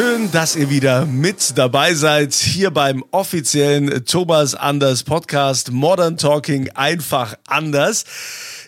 Schön, 0.00 0.32
dass 0.32 0.56
ihr 0.56 0.70
wieder 0.70 1.04
mit 1.04 1.58
dabei 1.58 1.92
seid 1.92 2.32
hier 2.32 2.70
beim 2.70 3.04
offiziellen 3.10 4.06
Thomas 4.06 4.54
Anders 4.54 5.02
Podcast 5.02 5.72
Modern 5.72 6.16
Talking 6.16 6.70
einfach 6.70 7.34
anders. 7.46 8.06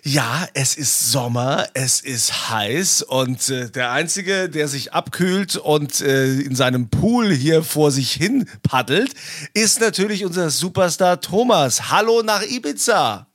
Ja, 0.03 0.47
es 0.53 0.75
ist 0.75 1.11
Sommer, 1.11 1.69
es 1.73 2.03
ist 2.03 2.51
heiß 2.51 3.01
und 3.01 3.49
äh, 3.49 3.71
der 3.71 3.93
einzige, 3.93 4.51
der 4.51 4.69
sich 4.69 4.93
abkühlt 4.93 5.57
und 5.57 6.03
äh, 6.03 6.35
in 6.35 6.55
seinem 6.55 6.91
Pool 6.91 7.33
hier 7.33 7.65
vor 7.65 7.91
sich 7.93 8.13
hin 8.13 8.47
paddelt, 8.63 9.15
ist 9.55 9.81
natürlich 9.81 10.27
unser 10.27 10.51
Superstar 10.51 11.23
Thomas. 11.23 11.91
Hallo 11.91 12.23
nach 12.23 12.43
Ibiza. 12.43 13.27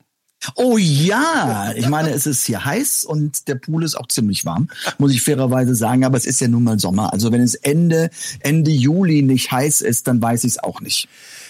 Oh 0.56 0.78
ja, 0.78 1.74
ich 1.76 1.90
meine, 1.90 2.12
es 2.12 2.28
ist 2.28 2.46
hier 2.46 2.64
heiß 2.64 3.06
und 3.06 3.48
der 3.48 3.56
Pool 3.56 3.84
ist 3.84 3.96
auch 3.96 4.08
ziemlich 4.08 4.46
warm, 4.46 4.70
muss 4.98 5.12
ich 5.12 5.22
fairerweise 5.22 5.76
sagen, 5.76 6.06
aber 6.06 6.18
es 6.18 6.26
ist 6.26 6.40
ja 6.42 6.48
nun 6.48 6.64
mal 6.64 6.80
Sommer. 6.80 7.12
Also 7.12 7.32
wenn 7.32 7.42
es 7.42 7.56
Ende, 7.56 8.10
Ende 8.40 8.72
Juli 8.72 9.24
nicht 9.24 9.52
heiß 9.52 9.82
ist, 9.82 10.08
dann 10.08 10.22
weiß 10.22 10.44
ich 10.44 10.52
es 10.52 10.60
auch 10.64 10.80
nicht. 10.80 11.10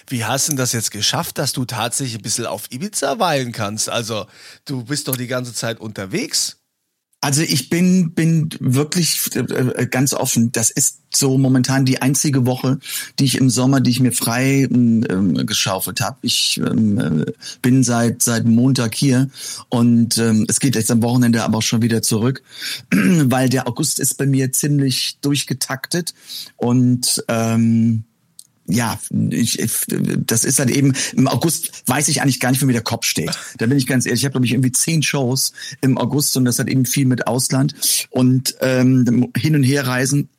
Wie 0.09 0.23
hast 0.23 0.47
du 0.47 0.55
das 0.55 0.71
jetzt 0.71 0.91
geschafft, 0.91 1.37
dass 1.37 1.51
du 1.51 1.65
tatsächlich 1.65 2.15
ein 2.15 2.21
bisschen 2.21 2.45
auf 2.45 2.71
Ibiza 2.71 3.19
weilen 3.19 3.51
kannst? 3.51 3.89
Also, 3.89 4.25
du 4.63 4.85
bist 4.85 5.09
doch 5.09 5.17
die 5.17 5.27
ganze 5.27 5.53
Zeit 5.53 5.81
unterwegs. 5.81 6.56
Also 7.27 7.41
ich 7.41 7.69
bin 7.69 8.11
bin 8.11 8.47
wirklich 8.61 9.19
äh, 9.35 9.85
ganz 9.87 10.13
offen. 10.13 10.53
Das 10.53 10.71
ist 10.71 11.01
so 11.13 11.37
momentan 11.37 11.83
die 11.83 12.01
einzige 12.01 12.45
Woche, 12.45 12.79
die 13.19 13.25
ich 13.25 13.35
im 13.37 13.49
Sommer, 13.49 13.81
die 13.81 13.89
ich 13.89 13.99
mir 13.99 14.13
frei 14.13 14.65
ähm, 14.71 15.33
geschaufelt 15.45 15.99
habe. 15.99 16.19
Ich 16.21 16.57
ähm, 16.65 16.97
äh, 16.97 17.33
bin 17.61 17.83
seit 17.83 18.21
seit 18.21 18.45
Montag 18.45 18.95
hier 18.95 19.29
und 19.67 20.17
ähm, 20.17 20.45
es 20.47 20.61
geht 20.61 20.75
jetzt 20.75 20.89
am 20.89 21.03
Wochenende 21.03 21.43
aber 21.43 21.57
auch 21.57 21.63
schon 21.63 21.81
wieder 21.81 22.01
zurück, 22.01 22.43
weil 22.91 23.49
der 23.49 23.67
August 23.67 23.99
ist 23.99 24.17
bei 24.17 24.25
mir 24.25 24.53
ziemlich 24.53 25.17
durchgetaktet 25.19 26.13
und 26.55 27.25
ähm, 27.27 28.05
ja, 28.67 28.99
ich, 29.29 29.59
das 30.25 30.43
ist 30.43 30.59
halt 30.59 30.69
eben, 30.69 30.93
im 31.13 31.27
August 31.27 31.83
weiß 31.87 32.09
ich 32.09 32.21
eigentlich 32.21 32.39
gar 32.39 32.51
nicht, 32.51 32.61
wie 32.61 32.65
mir 32.65 32.73
der 32.73 32.81
Kopf 32.81 33.05
steht. 33.05 33.31
Da 33.57 33.65
bin 33.65 33.77
ich 33.77 33.87
ganz 33.87 34.05
ehrlich, 34.05 34.21
ich 34.21 34.25
habe, 34.25 34.33
glaube 34.33 34.45
ich, 34.45 34.51
irgendwie 34.51 34.71
zehn 34.71 35.01
Shows 35.01 35.53
im 35.81 35.97
August 35.97 36.35
und 36.35 36.45
das 36.45 36.59
hat 36.59 36.67
eben 36.67 36.85
viel 36.85 37.05
mit 37.05 37.27
Ausland 37.27 37.75
und 38.09 38.55
ähm, 38.61 39.31
hin 39.35 39.55
und 39.55 39.63
her 39.63 39.87
reisen. 39.87 40.29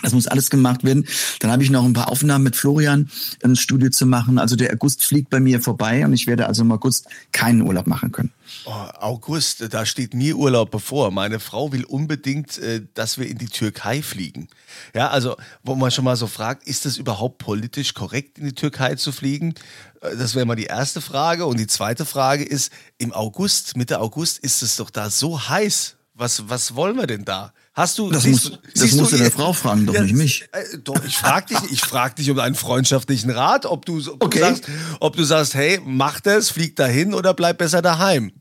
Das 0.00 0.12
muss 0.12 0.26
alles 0.26 0.48
gemacht 0.48 0.84
werden. 0.84 1.06
Dann 1.40 1.50
habe 1.50 1.62
ich 1.62 1.70
noch 1.70 1.84
ein 1.84 1.92
paar 1.92 2.10
Aufnahmen 2.10 2.44
mit 2.44 2.56
Florian 2.56 3.10
im 3.40 3.54
Studio 3.56 3.90
zu 3.90 4.06
machen. 4.06 4.38
Also 4.38 4.56
der 4.56 4.72
August 4.72 5.04
fliegt 5.04 5.28
bei 5.28 5.38
mir 5.38 5.60
vorbei 5.60 6.04
und 6.04 6.12
ich 6.14 6.26
werde 6.26 6.46
also 6.46 6.62
im 6.62 6.72
August 6.72 7.08
keinen 7.32 7.60
Urlaub 7.62 7.86
machen 7.86 8.10
können. 8.10 8.32
Oh, 8.64 8.70
August, 8.70 9.72
da 9.72 9.84
steht 9.86 10.14
mir 10.14 10.36
Urlaub 10.36 10.70
bevor. 10.70 11.10
Meine 11.10 11.40
Frau 11.40 11.72
will 11.72 11.84
unbedingt, 11.84 12.58
äh, 12.58 12.82
dass 12.94 13.18
wir 13.18 13.28
in 13.28 13.38
die 13.38 13.46
Türkei 13.46 14.02
fliegen. 14.02 14.48
Ja, 14.94 15.08
also, 15.08 15.36
wo 15.62 15.74
man 15.74 15.90
schon 15.90 16.04
mal 16.04 16.16
so 16.16 16.26
fragt, 16.26 16.66
ist 16.66 16.86
es 16.86 16.96
überhaupt 16.96 17.38
politisch 17.38 17.94
korrekt, 17.94 18.38
in 18.38 18.46
die 18.46 18.54
Türkei 18.54 18.94
zu 18.94 19.12
fliegen? 19.12 19.54
Äh, 20.00 20.16
Das 20.16 20.34
wäre 20.34 20.46
mal 20.46 20.56
die 20.56 20.64
erste 20.64 21.00
Frage. 21.00 21.46
Und 21.46 21.58
die 21.58 21.66
zweite 21.66 22.04
Frage 22.04 22.44
ist, 22.44 22.72
im 22.98 23.12
August, 23.12 23.76
Mitte 23.76 24.00
August 24.00 24.38
ist 24.38 24.62
es 24.62 24.76
doch 24.76 24.90
da 24.90 25.10
so 25.10 25.48
heiß. 25.48 25.96
Was, 26.14 26.48
was 26.48 26.74
wollen 26.74 26.96
wir 26.96 27.06
denn 27.06 27.24
da? 27.24 27.52
Hast 27.74 27.98
du, 27.98 28.10
Das 28.10 28.24
siehst 28.24 28.44
musst- 28.50 28.54
du- 28.56 28.68
das 28.70 28.82
siehst 28.82 28.96
musst 28.96 29.12
du 29.12 29.16
der 29.16 29.30
Frau 29.32 29.52
fragen, 29.54 29.86
doch 29.86 29.98
nicht 29.98 30.14
mich. 30.14 30.44
Äh, 30.52 30.78
doch, 30.84 31.02
ich 31.06 31.16
frag 31.16 31.46
dich, 31.46 31.58
ich 31.70 31.80
frag 31.80 32.16
dich 32.16 32.30
um 32.30 32.38
einen 32.38 32.54
freundschaftlichen 32.54 33.30
Rat, 33.30 33.64
ob 33.64 33.86
du, 33.86 33.98
ob 34.12 34.22
Okay. 34.24 34.38
du 34.40 34.44
sagst, 34.44 34.64
ob 35.00 35.16
du 35.16 35.24
sagst, 35.24 35.54
hey, 35.54 35.80
mach 35.82 36.20
das, 36.20 36.50
flieg 36.50 36.76
dahin 36.76 37.14
oder 37.14 37.32
bleib 37.32 37.56
besser 37.58 37.80
daheim. 37.80 38.32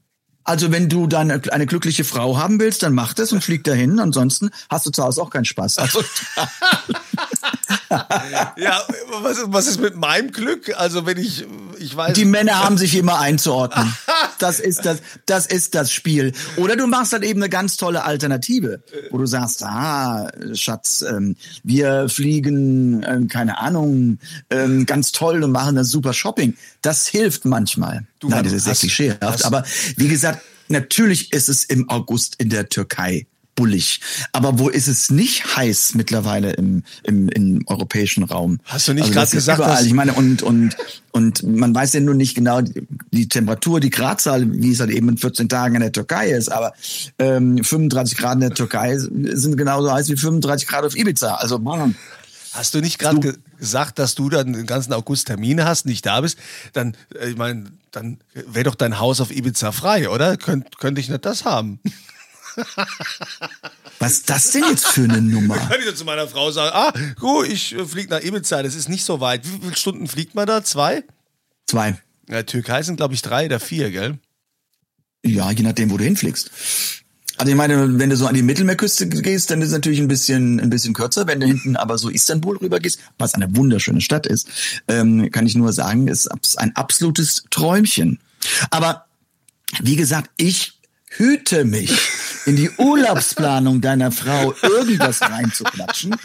Also 0.44 0.72
wenn 0.72 0.90
du 0.90 1.08
dann 1.08 1.32
eine, 1.32 1.42
eine 1.54 1.66
glückliche 1.66 2.04
Frau 2.04 2.36
haben 2.38 2.60
willst, 2.60 2.84
dann 2.84 2.94
mach 2.94 3.14
das 3.14 3.32
und 3.32 3.42
flieg 3.44 3.64
dahin. 3.64 4.00
Ansonsten 4.00 4.50
hast 4.70 4.86
du 4.88 4.90
zu 4.90 5.04
Hause 5.04 5.22
auch 5.22 5.30
keinen 5.30 5.46
Spaß. 5.46 5.78
Also, 5.78 6.04
Ja, 8.58 8.82
was, 9.22 9.38
was 9.48 9.68
ist 9.68 9.80
mit 9.82 9.96
meinem 9.96 10.32
Glück? 10.32 10.72
Also 10.78 11.06
wenn 11.06 11.18
ich, 11.18 11.46
ich 11.80 11.96
weiß. 11.96 12.14
die 12.14 12.26
Männer 12.26 12.64
haben 12.64 12.78
sich 12.78 12.96
immer 12.96 13.20
einzuordnen. 13.20 13.94
Das 14.40 14.60
ist 14.60 14.86
das, 14.86 15.00
das 15.26 15.46
ist 15.46 15.76
das 15.76 15.92
Spiel. 15.92 16.32
Oder 16.58 16.76
du 16.76 16.88
machst 16.88 17.14
halt 17.14 17.24
eben 17.24 17.42
eine 17.42 17.50
ganz 17.50 17.78
tolle 17.78 18.04
Alternative, 18.04 18.84
wo 19.12 19.18
du 19.18 19.26
sagst, 19.26 19.64
ah, 19.64 20.30
Schatz, 20.54 21.02
ähm, 21.08 21.36
wir 21.64 22.08
fliegen, 22.10 23.04
ähm, 23.08 23.28
keine 23.28 23.58
Ahnung, 23.60 24.20
ähm, 24.50 24.86
ganz 24.86 25.12
toll 25.12 25.44
und 25.44 25.52
machen 25.52 25.76
das 25.76 25.90
super 25.90 26.14
Shopping. 26.14 26.56
Das 26.82 27.08
hilft 27.08 27.46
manchmal. 27.46 28.06
Du, 28.20 28.30
Nein, 28.30 28.44
das 28.44 28.54
ist 28.54 28.68
hast- 28.68 28.80
klischeehaft. 28.82 29.46
Aber 29.46 29.64
wie 29.98 30.08
gesagt, 30.08 30.42
natürlich 30.68 31.34
ist 31.34 31.50
es 31.50 31.64
im 31.66 31.90
August 31.90 32.36
in 32.38 32.50
der 32.50 32.70
Türkei 32.70 33.28
bullig. 33.56 34.00
Aber 34.32 34.60
wo 34.60 34.70
ist 34.70 34.88
es 34.88 35.10
nicht 35.12 35.56
heiß 35.58 35.94
mittlerweile 35.96 36.54
im, 36.54 36.84
im, 37.04 37.30
im 37.30 37.64
europäischen 37.68 38.24
Raum? 38.24 38.60
Hast 38.66 38.88
du 38.88 38.94
nicht 38.94 39.06
Also 39.08 39.20
ist 39.22 39.32
gesagt, 39.32 39.60
überall. 39.60 39.76
dass- 39.78 39.86
Ich 39.86 39.94
meine, 39.94 40.14
und, 40.14 40.42
und, 40.42 40.76
und 41.12 41.44
man 41.44 41.74
weiß 41.76 41.94
ja 41.94 42.00
nur 42.00 42.16
nicht 42.16 42.36
genau 42.36 42.62
die, 42.62 42.88
die 43.12 43.28
Temperatur, 43.30 43.80
die 43.80 43.90
Gradzahl, 43.90 44.52
wie 44.52 44.72
es 44.72 44.80
halt 44.80 44.92
eben 44.92 45.10
in 45.10 45.18
14 45.18 45.50
Tagen 45.50 45.76
in 45.76 45.82
der 45.82 45.92
Türkei 45.92 46.30
ist. 46.32 46.52
Aber 46.52 46.74
ähm, 47.20 47.64
35 47.64 48.18
Grad 48.18 48.36
in 48.36 48.40
der 48.42 48.54
Türkei 48.54 48.98
sind 48.98 49.58
genauso 49.58 49.92
heiß 49.92 50.10
wie 50.10 50.16
35 50.18 50.68
Grad 50.68 50.86
auf 50.86 50.96
Ibiza. 50.96 51.36
Also, 51.36 51.60
boah. 51.60 51.90
Hast 52.54 52.74
du 52.74 52.82
nicht 52.82 53.00
gerade 53.00 53.20
ge 53.22 53.34
gesagt, 53.60 53.98
dass 54.00 54.16
du 54.16 54.28
dann 54.30 54.52
den 54.54 54.66
ganzen 54.66 54.92
August 54.92 55.28
Termine 55.28 55.64
hast, 55.66 55.86
nicht 55.86 56.06
da 56.06 56.20
bist? 56.22 56.38
Dann, 56.74 56.98
äh, 57.20 57.30
ich 57.30 57.38
meine, 57.38 57.66
dann 57.92 58.18
wäre 58.34 58.66
doch 58.66 58.76
dein 58.76 59.00
Haus 59.00 59.22
auf 59.22 59.32
Ibiza 59.32 59.72
frei, 59.72 60.10
oder? 60.10 60.36
Könnt, 60.38 60.78
könnte 60.78 61.00
ich 61.00 61.08
nicht 61.10 61.26
das 61.26 61.46
haben? 61.46 61.80
Was 64.00 64.12
ist 64.14 64.30
das 64.30 64.52
denn 64.52 64.64
jetzt 64.70 64.88
für 64.88 65.04
eine 65.04 65.22
Nummer? 65.22 65.58
Kann 65.58 65.80
ich 65.80 65.86
dann 65.86 65.96
zu 65.96 66.06
meiner 66.06 66.28
Frau 66.28 66.52
sagen, 66.52 66.72
ah, 66.74 66.94
gut, 67.20 67.48
ich 67.48 67.74
äh, 67.74 67.86
fliege 67.86 68.10
nach 68.10 68.22
Ibiza, 68.22 68.64
das 68.64 68.76
ist 68.76 68.90
nicht 68.90 69.06
so 69.06 69.20
weit. 69.20 69.46
Wie 69.46 69.60
viele 69.60 69.76
Stunden 69.76 70.08
fliegt 70.08 70.36
man 70.36 70.48
da? 70.48 70.64
Zwei? 70.64 71.04
Zwei. 71.68 71.98
Ja, 72.30 72.44
Türkei 72.44 72.84
sind, 72.84 72.98
glaube 72.98 73.14
ich, 73.14 73.22
drei 73.22 73.46
oder 73.46 73.60
vier, 73.60 73.92
gell? 73.92 74.18
Ja, 75.24 75.52
je 75.52 75.64
nachdem, 75.64 75.92
wo 75.92 75.98
du 75.98 76.04
hinfliegst. 76.04 76.50
Also 77.38 77.50
ich 77.50 77.58
meine, 77.58 77.98
wenn 77.98 78.10
du 78.10 78.16
so 78.16 78.28
an 78.28 78.36
die 78.36 78.44
Mittelmeerküste 78.44 79.08
gehst, 79.08 79.50
dann 79.50 79.62
ist 79.62 79.70
es 79.70 79.74
natürlich 79.74 80.00
ein 80.00 80.08
bisschen 80.08 80.60
ein 80.60 80.70
bisschen 80.70 80.94
kürzer. 80.94 81.26
Wenn 81.26 81.40
du 81.40 81.48
hinten 81.48 81.76
aber 81.76 81.98
so 81.98 82.10
Istanbul 82.10 82.58
rüber 82.58 82.80
gehst, 82.80 83.00
was 83.18 83.34
eine 83.34 83.56
wunderschöne 83.56 84.02
Stadt 84.02 84.28
ist, 84.28 84.48
ähm, 84.88 85.32
kann 85.32 85.48
ich 85.48 85.56
nur 85.56 85.74
sagen, 85.74 86.08
ist 86.08 86.28
ein 86.58 86.76
absolutes 86.76 87.46
Träumchen. 87.50 88.20
Aber 88.70 89.06
wie 89.82 89.96
gesagt, 89.96 90.30
ich 90.38 90.74
hüte 91.18 91.66
mich, 91.66 91.92
in 92.46 92.56
die 92.56 92.70
Urlaubsplanung 92.78 93.82
deiner 93.82 94.12
Frau 94.12 94.54
irgendwas 94.62 95.22
reinzuklatschen. 95.22 96.16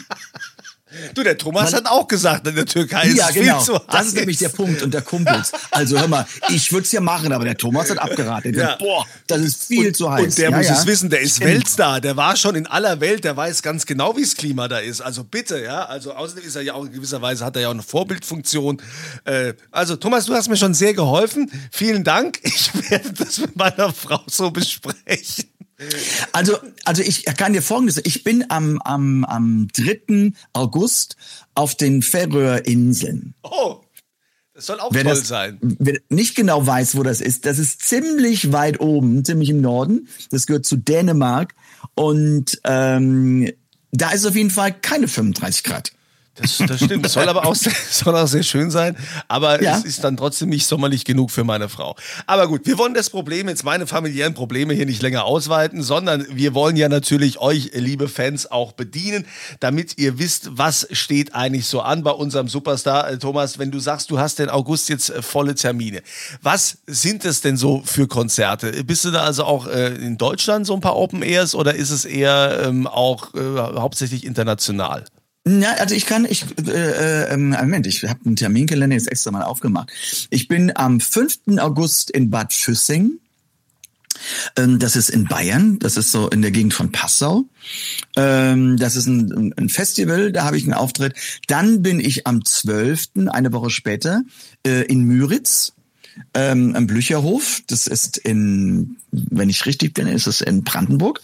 Du, 1.13 1.23
der 1.23 1.37
Thomas 1.37 1.73
hat 1.73 1.85
auch 1.87 2.07
gesagt, 2.07 2.47
in 2.47 2.55
der 2.55 2.65
Türkei 2.65 3.07
ist 3.07 3.19
es 3.19 3.33
genau. 3.33 3.57
viel 3.57 3.65
zu 3.65 3.73
heiß. 3.75 3.85
Das 3.89 4.07
ist 4.07 4.15
nämlich 4.15 4.37
der 4.37 4.49
Punkt 4.49 4.81
und 4.81 4.93
der 4.93 5.01
Kumpels. 5.01 5.51
Also 5.71 5.99
hör 5.99 6.07
mal, 6.07 6.25
ich 6.49 6.71
würde 6.71 6.85
es 6.85 6.91
ja 6.91 7.01
machen, 7.01 7.31
aber 7.31 7.45
der 7.45 7.57
Thomas 7.57 7.89
hat 7.89 7.99
abgeraten. 7.99 8.53
Ja. 8.53 8.67
sagt, 8.67 8.79
Boah, 8.79 9.05
das 9.27 9.41
ist 9.41 9.65
viel 9.65 9.87
und, 9.87 9.97
zu 9.97 10.11
heiß. 10.11 10.23
Und 10.23 10.37
der 10.37 10.49
ja, 10.51 10.57
muss 10.57 10.69
es 10.69 10.85
wissen, 10.85 11.09
der 11.09 11.21
ist. 11.21 11.39
Weltstar, 11.39 12.01
der 12.01 12.17
war 12.17 12.35
schon 12.35 12.55
in 12.55 12.67
aller 12.67 12.99
Welt, 12.99 13.23
der 13.23 13.35
weiß 13.37 13.61
ganz 13.61 13.85
genau, 13.85 14.15
wie 14.17 14.21
das 14.21 14.35
Klima 14.35 14.67
da 14.67 14.79
ist. 14.79 15.01
Also 15.01 15.23
bitte, 15.23 15.61
ja. 15.61 15.85
Also 15.85 16.13
außerdem 16.13 16.43
ist 16.45 16.55
er 16.55 16.61
ja 16.61 16.73
auch 16.73 16.85
in 16.85 16.91
gewisser 16.91 17.21
Weise, 17.21 17.45
hat 17.45 17.55
er 17.55 17.63
ja 17.63 17.67
auch 17.69 17.73
eine 17.73 17.83
Vorbildfunktion. 17.83 18.81
Äh, 19.25 19.53
also 19.71 19.95
Thomas, 19.95 20.25
du 20.25 20.33
hast 20.33 20.49
mir 20.49 20.57
schon 20.57 20.73
sehr 20.73 20.93
geholfen. 20.93 21.51
Vielen 21.71 22.03
Dank. 22.03 22.39
Ich 22.43 22.71
werde 22.89 23.13
das 23.13 23.39
mit 23.39 23.55
meiner 23.55 23.93
Frau 23.93 24.21
so 24.27 24.51
besprechen. 24.51 25.45
Also, 26.31 26.57
also 26.85 27.03
ich 27.03 27.25
kann 27.25 27.53
dir 27.53 27.61
folgendes, 27.61 28.01
ich 28.03 28.23
bin 28.23 28.45
am, 28.49 28.81
am, 28.81 29.23
am 29.25 29.67
3. 29.75 30.31
August 30.53 31.17
auf 31.53 31.75
den 31.75 32.01
Färöerinseln. 32.01 33.35
Oh, 33.43 33.81
Das 34.55 34.65
soll 34.65 34.79
auch 34.79 34.91
wer 34.91 35.03
toll 35.03 35.13
das, 35.13 35.27
sein. 35.27 35.59
Wer 35.61 35.99
nicht 36.09 36.35
genau 36.35 36.65
weiß, 36.65 36.95
wo 36.97 37.03
das 37.03 37.21
ist, 37.21 37.45
das 37.45 37.59
ist 37.59 37.81
ziemlich 37.83 38.51
weit 38.51 38.79
oben, 38.79 39.23
ziemlich 39.23 39.49
im 39.49 39.61
Norden. 39.61 40.07
Das 40.31 40.47
gehört 40.47 40.65
zu 40.65 40.77
Dänemark. 40.77 41.53
Und 41.93 42.59
ähm, 42.63 43.51
da 43.91 44.11
ist 44.11 44.25
auf 44.25 44.35
jeden 44.35 44.49
Fall 44.49 44.73
keine 44.73 45.07
35 45.07 45.63
Grad. 45.63 45.91
Das, 46.39 46.57
das 46.67 46.83
stimmt. 46.83 47.09
Soll 47.09 47.27
aber 47.29 47.45
auch 47.45 47.55
sehr, 47.55 47.73
soll 47.91 48.15
auch 48.15 48.27
sehr 48.27 48.43
schön 48.43 48.69
sein. 48.71 48.95
Aber 49.27 49.61
Ja. 49.61 49.77
es 49.77 49.85
ist 49.85 50.03
dann 50.03 50.17
trotzdem 50.17 50.49
nicht 50.49 50.67
sommerlich 50.67 51.03
genug 51.05 51.31
für 51.31 51.43
meine 51.43 51.67
Frau. 51.69 51.95
Aber 52.25 52.47
gut, 52.47 52.65
wir 52.65 52.77
wollen 52.77 52.93
das 52.93 53.09
Problem, 53.09 53.49
jetzt 53.49 53.63
meine 53.63 53.87
familiären 53.87 54.33
Probleme 54.33 54.73
hier 54.73 54.85
nicht 54.85 55.01
länger 55.01 55.25
ausweiten, 55.25 55.81
sondern 55.81 56.25
wir 56.29 56.53
wollen 56.53 56.75
ja 56.75 56.89
natürlich 56.89 57.39
euch, 57.39 57.71
liebe 57.73 58.07
Fans, 58.07 58.49
auch 58.51 58.73
bedienen, 58.73 59.25
damit 59.59 59.97
ihr 59.97 60.19
wisst, 60.19 60.49
was 60.51 60.87
steht 60.91 61.33
eigentlich 61.33 61.65
so 61.67 61.81
an 61.81 62.03
bei 62.03 62.11
unserem 62.11 62.47
Superstar. 62.47 63.09
Äh, 63.09 63.17
Thomas, 63.17 63.57
wenn 63.59 63.71
du 63.71 63.79
sagst, 63.79 64.11
du 64.11 64.19
hast 64.19 64.39
den 64.39 64.49
August 64.49 64.89
jetzt 64.89 65.09
äh, 65.09 65.21
volle 65.21 65.55
Termine. 65.55 66.01
Was 66.41 66.77
sind 66.85 67.25
es 67.25 67.41
denn 67.41 67.57
so 67.57 67.81
für 67.85 68.07
Konzerte? 68.07 68.83
Bist 68.83 69.05
du 69.05 69.11
da 69.11 69.23
also 69.23 69.43
auch 69.43 69.67
äh, 69.67 69.95
in 69.95 70.17
Deutschland 70.17 70.65
so 70.67 70.73
ein 70.75 70.81
paar 70.81 70.95
Open 70.95 71.21
Airs 71.23 71.55
oder 71.55 71.73
ist 71.75 71.89
es 71.89 72.05
eher 72.05 72.63
ähm, 72.65 72.85
auch 72.87 73.33
äh, 73.33 73.39
hauptsächlich 73.79 74.23
international? 74.25 75.05
Ja, 75.47 75.73
also 75.73 75.95
ich 75.95 76.05
kann, 76.05 76.25
ich, 76.25 76.45
äh, 76.67 77.33
äh, 77.33 77.37
Moment, 77.37 77.87
ich 77.87 78.03
habe 78.03 78.19
einen 78.25 78.35
Terminkalender 78.35 78.95
jetzt 78.95 79.09
extra 79.11 79.31
mal 79.31 79.43
aufgemacht. 79.43 79.91
Ich 80.29 80.47
bin 80.47 80.75
am 80.75 80.99
5. 80.99 81.57
August 81.59 82.11
in 82.11 82.29
Bad 82.29 82.53
Füssing. 82.53 83.19
Ähm, 84.55 84.79
Das 84.79 84.95
ist 84.95 85.09
in 85.09 85.25
Bayern, 85.25 85.79
das 85.79 85.95
ist 85.95 86.11
so 86.11 86.27
in 86.29 86.41
der 86.41 86.51
Gegend 86.51 86.73
von 86.73 86.91
Passau. 86.91 87.45
Ähm, 88.15 88.77
Das 88.77 88.95
ist 88.95 89.05
ein, 89.07 89.53
ein 89.57 89.69
Festival, 89.69 90.31
da 90.31 90.43
habe 90.43 90.57
ich 90.57 90.63
einen 90.63 90.73
Auftritt. 90.73 91.13
Dann 91.47 91.81
bin 91.81 91.99
ich 91.99 92.27
am 92.27 92.43
12., 92.43 93.29
eine 93.29 93.53
Woche 93.53 93.69
später, 93.69 94.23
äh, 94.65 94.83
in 94.85 95.03
Müritz 95.03 95.73
ähm, 96.33 96.75
am 96.75 96.87
Blücherhof. 96.87 97.61
Das 97.67 97.87
ist 97.87 98.17
in, 98.17 98.97
wenn 99.11 99.49
ich 99.49 99.65
richtig 99.65 99.93
bin, 99.93 100.07
ist 100.07 100.27
es 100.27 100.41
in 100.41 100.63
Brandenburg. 100.63 101.21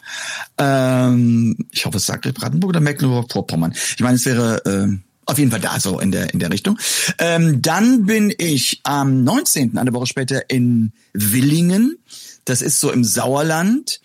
Ähm, 0.58 1.58
ich 1.72 1.86
hoffe, 1.86 1.98
es 1.98 2.06
sagt 2.06 2.32
Brandenburg 2.34 2.70
oder 2.70 2.80
Mecklenburg-Vorpommern. 2.80 3.74
Ich 3.74 4.00
meine, 4.00 4.16
es 4.16 4.26
wäre 4.26 4.62
ähm, 4.66 5.04
auf 5.26 5.38
jeden 5.38 5.52
Fall 5.52 5.62
da 5.62 5.80
so 5.80 6.00
in 6.00 6.12
der 6.12 6.34
in 6.34 6.40
der 6.40 6.52
Richtung. 6.52 6.78
Ähm, 7.18 7.62
dann 7.62 8.06
bin 8.06 8.34
ich 8.38 8.82
am 8.84 9.24
19., 9.24 9.78
eine 9.78 9.94
Woche 9.94 10.08
später 10.08 10.50
in 10.50 10.92
Willingen. 11.14 11.98
Das 12.46 12.62
ist 12.62 12.80
so 12.80 12.92
im 12.92 13.04
Sauerland. 13.04 14.02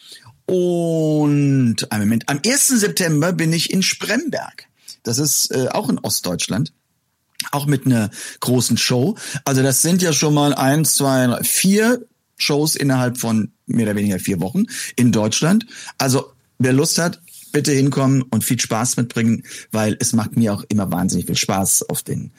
Und 0.46 1.93
einen 1.93 2.05
Moment, 2.05 2.29
am 2.29 2.40
1. 2.44 2.69
September 2.69 3.32
bin 3.32 3.52
ich 3.52 3.70
in 3.70 3.82
Spremberg. 3.82 4.64
Das 5.02 5.19
ist 5.19 5.50
äh, 5.50 5.69
auch 5.70 5.90
in 5.90 5.99
Ostdeutschland 5.99 6.73
auch 7.53 7.67
mit 7.67 7.87
einer 7.87 8.11
großen 8.41 8.77
Show. 8.77 9.17
Also 9.45 9.62
das 9.62 9.83
sind 9.83 10.03
ja 10.03 10.12
schon 10.12 10.35
mal 10.35 10.55
eins, 10.55 10.97
zwei, 10.97 11.43
vier 11.43 12.05
Shows 12.37 12.77
innerhalb 12.77 13.19
von 13.19 13.53
mehr 13.67 13.87
oder 13.87 13.97
weniger 13.97 14.19
vier 14.19 14.41
Wochen 14.41 14.65
in 14.97 15.12
Deutschland. 15.12 15.67
Also 15.99 16.33
wer 16.59 16.73
Lust 16.73 16.99
hat, 16.99 17.21
bitte 17.53 17.73
hinkommen 17.73 18.23
und 18.23 18.45
viel 18.45 18.61
Spaß 18.61 18.97
mitbringen, 18.97 19.43
weil 19.73 19.97
es 20.00 20.12
macht 20.12 20.37
mir 20.37 20.53
auch 20.55 20.65
immer 20.69 20.91
wahnsinnig 20.93 21.27
viel 21.27 21.37
Spaß 21.37 21.89
auf 21.89 22.03
den 22.03 22.31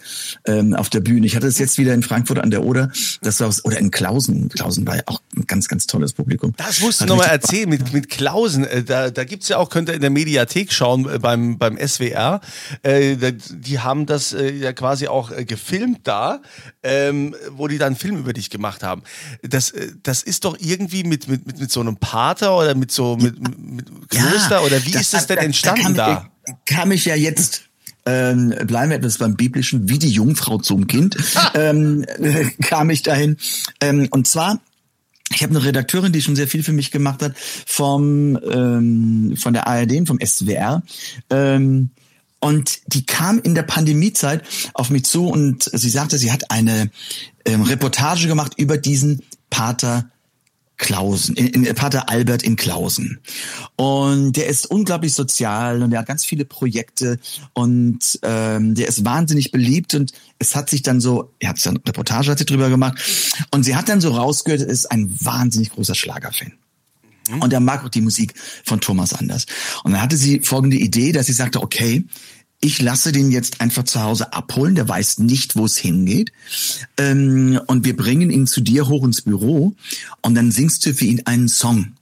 ähm, 0.46 0.74
auf 0.74 0.90
der 0.90 1.00
Bühne. 1.02 1.26
Ich 1.26 1.36
hatte 1.36 1.48
es 1.48 1.58
jetzt 1.58 1.78
wieder 1.78 1.94
in 1.94 2.04
Frankfurt 2.04 2.40
an 2.40 2.52
der 2.52 2.64
Oder, 2.64 2.92
das 3.22 3.40
war 3.40 3.48
was, 3.48 3.64
oder 3.66 3.80
in 3.80 3.92
Klausen. 3.92 4.50
Klausen 4.50 4.86
war 4.88 4.98
ja 4.98 5.04
auch 5.08 5.22
ein 5.36 5.46
ganz 5.48 5.68
ganz 5.68 5.88
tolles 5.88 6.14
Publikum. 6.14 6.54
Das 6.58 6.80
musst 6.82 7.02
du 7.02 7.06
nochmal 7.06 7.30
erzählen 7.30 7.70
mit, 7.70 7.94
mit 7.94 8.10
Klausen. 8.10 8.64
Äh, 8.66 8.84
Da, 8.84 9.10
da 9.12 9.24
gibt's 9.24 9.50
ja 9.50 9.58
auch, 9.58 9.70
könnt 9.70 9.90
ihr 9.90 9.96
in 9.96 10.02
der 10.02 10.10
Mediathek 10.10 10.72
schauen 10.74 11.10
äh, 11.10 11.20
beim, 11.20 11.58
beim 11.58 11.78
SWR. 11.78 12.42
Äh, 12.84 13.16
Die 13.52 13.80
haben 13.80 14.06
das 14.06 14.34
äh, 14.34 14.52
ja 14.52 14.74
quasi 14.74 15.08
auch 15.08 15.32
äh, 15.32 15.46
gefilmt 15.46 16.02
da, 16.04 16.42
ähm, 16.84 17.36
wo 17.52 17.68
die 17.68 17.78
dann 17.78 17.88
einen 17.88 17.96
Film 17.96 18.18
über 18.18 18.34
dich 18.34 18.50
gemacht 18.50 18.84
haben. 18.84 19.04
Das, 19.42 19.72
äh, 19.72 19.92
das 20.04 20.24
ist 20.24 20.46
doch 20.46 20.58
irgendwie 20.60 21.04
mit, 21.04 21.28
mit, 21.28 21.46
mit, 21.48 21.60
mit 21.60 21.72
so 21.72 21.80
einem 21.82 21.98
Pater 21.98 22.56
oder 22.58 22.76
mit 22.76 22.92
so 22.92 23.18
mit, 23.18 23.40
mit- 23.40 24.10
Kloster 24.10 24.64
oder 24.64 24.84
wie 24.86 24.92
ist 25.00 25.13
das 25.13 25.28
denn 25.28 25.38
entstanden 25.38 25.96
da? 25.96 26.30
kam, 26.46 26.57
kam 26.66 26.92
ich 26.92 27.06
ja 27.06 27.16
jetzt 27.16 27.69
ähm, 28.06 28.56
bleiben 28.66 28.90
wir 28.90 28.98
etwas 28.98 29.18
beim 29.18 29.36
Biblischen, 29.36 29.90
wie 29.90 30.00
die 30.00 30.10
Jungfrau 30.10 30.57
zum 30.57 30.88
Kind, 30.88 31.16
ähm, 31.54 32.06
äh, 32.18 32.46
kam 32.62 32.90
ich 32.90 33.04
dahin. 33.04 33.38
Ähm, 33.81 34.07
und 34.10 34.28
zwar, 34.28 34.60
ich 35.34 35.44
habe 35.44 35.56
eine 35.56 35.63
Redakteurin, 35.63 36.12
die 36.12 36.22
schon 36.22 36.36
sehr 36.36 36.48
viel 36.48 36.63
für 36.63 36.72
mich 36.72 36.92
gemacht 36.92 37.22
hat, 37.22 37.34
vom 37.38 38.40
ähm, 38.51 39.36
von 39.38 39.54
der 39.54 39.68
ARD, 39.68 39.94
und 39.98 40.07
vom 40.07 40.19
SWR. 40.19 40.81
Ähm, 41.30 41.92
und 42.40 42.80
die 42.94 43.06
kam 43.06 43.38
in 43.40 43.54
der 43.54 43.63
Pandemiezeit 43.63 44.44
auf 44.74 44.90
mich 44.90 45.04
zu 45.04 45.28
und 45.28 45.69
sie 45.72 45.90
sagte, 45.90 46.18
sie 46.18 46.31
hat 46.31 46.51
eine 46.51 46.90
ähm, 47.46 47.63
Reportage 47.63 48.28
gemacht 48.28 48.54
über 48.57 48.78
diesen 48.78 49.24
Pater 49.50 50.10
Klausen, 50.80 51.36
in, 51.36 51.66
in 51.66 51.76
Pater 51.76 52.10
Albert 52.10 52.42
in 52.42 52.56
Klausen. 52.56 53.20
Und 53.76 54.38
der 54.38 54.48
ist 54.48 54.66
unglaublich 54.66 55.14
sozial 55.14 55.84
und 55.84 55.92
der 55.92 56.00
hat 56.00 56.08
ganz 56.08 56.26
viele 56.26 56.46
Projekte 56.46 57.20
und 57.54 58.20
ähm, 58.24 58.74
der 58.76 58.88
ist 58.88 59.06
wahnsinnig 59.06 59.52
beliebt 59.52 59.94
und 59.94 60.14
es 60.40 60.56
hat 60.56 60.70
sich 60.70 60.81
dann 60.81 61.02
so, 61.02 61.34
er 61.40 61.50
hat 61.50 61.66
dann 61.66 61.78
Reportage 61.78 62.31
hat 62.31 62.40
sie 62.40 62.46
drüber 62.46 62.70
gemacht 62.70 62.98
und 63.52 63.64
sie 63.64 63.76
hat 63.76 63.90
dann 63.90 64.02
so 64.02 64.10
rausgehört, 64.10 64.62
er 64.62 64.68
ist 64.68 64.90
ein 64.90 65.14
wahnsinnig 65.20 65.72
großer 65.72 65.96
Schlagerfan. 65.96 66.54
Und 67.42 67.54
er 67.54 67.60
mag 67.60 67.86
auch 67.86 67.90
die 67.90 68.02
Musik 68.02 68.34
von 68.66 68.82
Thomas 68.82 69.14
Anders. 69.14 69.46
Und 69.84 69.92
dann 69.92 70.02
hatte 70.02 70.18
sie 70.18 70.40
folgende 70.40 70.78
Idee, 70.78 71.12
dass 71.12 71.28
sie 71.28 71.34
sagte, 71.34 71.62
okay, 71.62 72.06
ich 72.62 72.82
lasse 72.82 73.12
den 73.12 73.32
jetzt 73.32 73.62
einfach 73.62 73.84
zu 73.84 74.02
Hause 74.02 74.34
abholen, 74.34 74.76
der 74.76 74.88
weiß 74.88 75.20
nicht, 75.20 75.56
wo 75.56 75.66
es 75.66 75.78
hingeht. 75.78 76.32
Ähm, 76.98 77.60
und 77.68 77.86
wir 77.86 77.96
bringen 77.96 78.30
ihn 78.32 78.48
zu 78.48 78.62
dir 78.62 78.88
hoch 78.88 79.06
ins 79.06 79.22
Büro 79.22 79.76
und 80.22 80.36
dann 80.36 80.52
singst 80.52 80.86
du 80.86 80.94
für 80.94 81.06
ihn 81.06 81.22
einen 81.26 81.48
Song. 81.48 81.94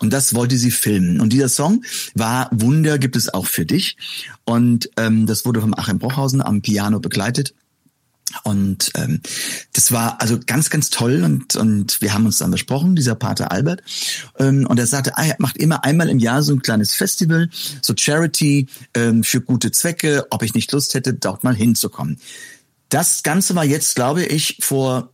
Und 0.00 0.12
das 0.12 0.34
wollte 0.34 0.56
sie 0.56 0.72
filmen. 0.72 1.20
Und 1.20 1.32
dieser 1.32 1.48
Song 1.48 1.84
war 2.14 2.48
Wunder 2.50 2.98
gibt 2.98 3.14
es 3.14 3.32
auch 3.32 3.46
für 3.46 3.64
dich. 3.64 3.96
Und 4.44 4.90
ähm, 4.96 5.26
das 5.26 5.44
wurde 5.44 5.60
vom 5.60 5.74
Achim 5.74 6.00
Brochhausen 6.00 6.42
am 6.42 6.60
Piano 6.60 6.98
begleitet. 6.98 7.54
Und 8.44 8.90
ähm, 8.94 9.20
das 9.72 9.92
war 9.92 10.20
also 10.20 10.38
ganz, 10.44 10.70
ganz 10.70 10.90
toll 10.90 11.22
und, 11.24 11.56
und 11.56 12.00
wir 12.00 12.14
haben 12.14 12.26
uns 12.26 12.38
dann 12.38 12.50
besprochen, 12.50 12.96
dieser 12.96 13.14
Pater 13.14 13.50
Albert. 13.52 13.82
Ähm, 14.38 14.66
und 14.66 14.78
er 14.78 14.86
sagte, 14.86 15.16
ah, 15.16 15.24
er 15.24 15.36
macht 15.38 15.56
immer 15.56 15.84
einmal 15.84 16.08
im 16.08 16.18
Jahr 16.18 16.42
so 16.42 16.52
ein 16.52 16.62
kleines 16.62 16.94
Festival, 16.94 17.48
so 17.82 17.94
Charity 17.96 18.66
ähm, 18.94 19.24
für 19.24 19.40
gute 19.40 19.72
Zwecke, 19.72 20.26
ob 20.30 20.42
ich 20.42 20.54
nicht 20.54 20.72
Lust 20.72 20.94
hätte, 20.94 21.14
dort 21.14 21.44
mal 21.44 21.54
hinzukommen. 21.54 22.18
Das 22.88 23.22
Ganze 23.22 23.54
war 23.54 23.64
jetzt, 23.64 23.94
glaube 23.94 24.24
ich, 24.24 24.58
vor 24.60 25.12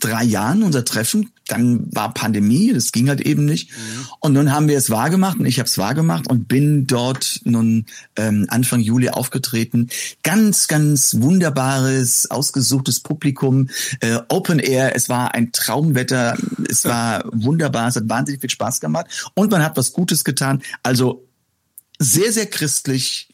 drei 0.00 0.24
Jahren 0.24 0.62
unser 0.62 0.84
Treffen. 0.84 1.32
Dann 1.48 1.88
war 1.94 2.14
Pandemie, 2.14 2.72
das 2.72 2.92
ging 2.92 3.08
halt 3.08 3.20
eben 3.20 3.44
nicht. 3.44 3.70
Und 4.20 4.34
nun 4.34 4.52
haben 4.52 4.68
wir 4.68 4.76
es 4.76 4.90
wahrgemacht 4.90 5.38
und 5.38 5.46
ich 5.46 5.58
habe 5.58 5.66
es 5.66 5.78
wahrgemacht 5.78 6.28
und 6.28 6.46
bin 6.46 6.86
dort 6.86 7.40
nun 7.44 7.86
ähm, 8.16 8.46
Anfang 8.48 8.80
Juli 8.80 9.08
aufgetreten. 9.08 9.88
Ganz, 10.22 10.68
ganz 10.68 11.16
wunderbares, 11.20 12.30
ausgesuchtes 12.30 13.00
Publikum, 13.00 13.68
äh, 14.00 14.18
Open 14.28 14.58
Air. 14.58 14.94
Es 14.94 15.08
war 15.08 15.34
ein 15.34 15.50
Traumwetter, 15.52 16.36
es 16.68 16.84
war 16.84 17.24
wunderbar, 17.32 17.88
es 17.88 17.96
hat 17.96 18.08
wahnsinnig 18.08 18.40
viel 18.40 18.50
Spaß 18.50 18.80
gemacht 18.80 19.30
und 19.34 19.50
man 19.50 19.62
hat 19.64 19.76
was 19.76 19.92
Gutes 19.92 20.24
getan. 20.24 20.62
Also 20.82 21.26
sehr, 21.98 22.32
sehr 22.32 22.46
christlich 22.46 23.27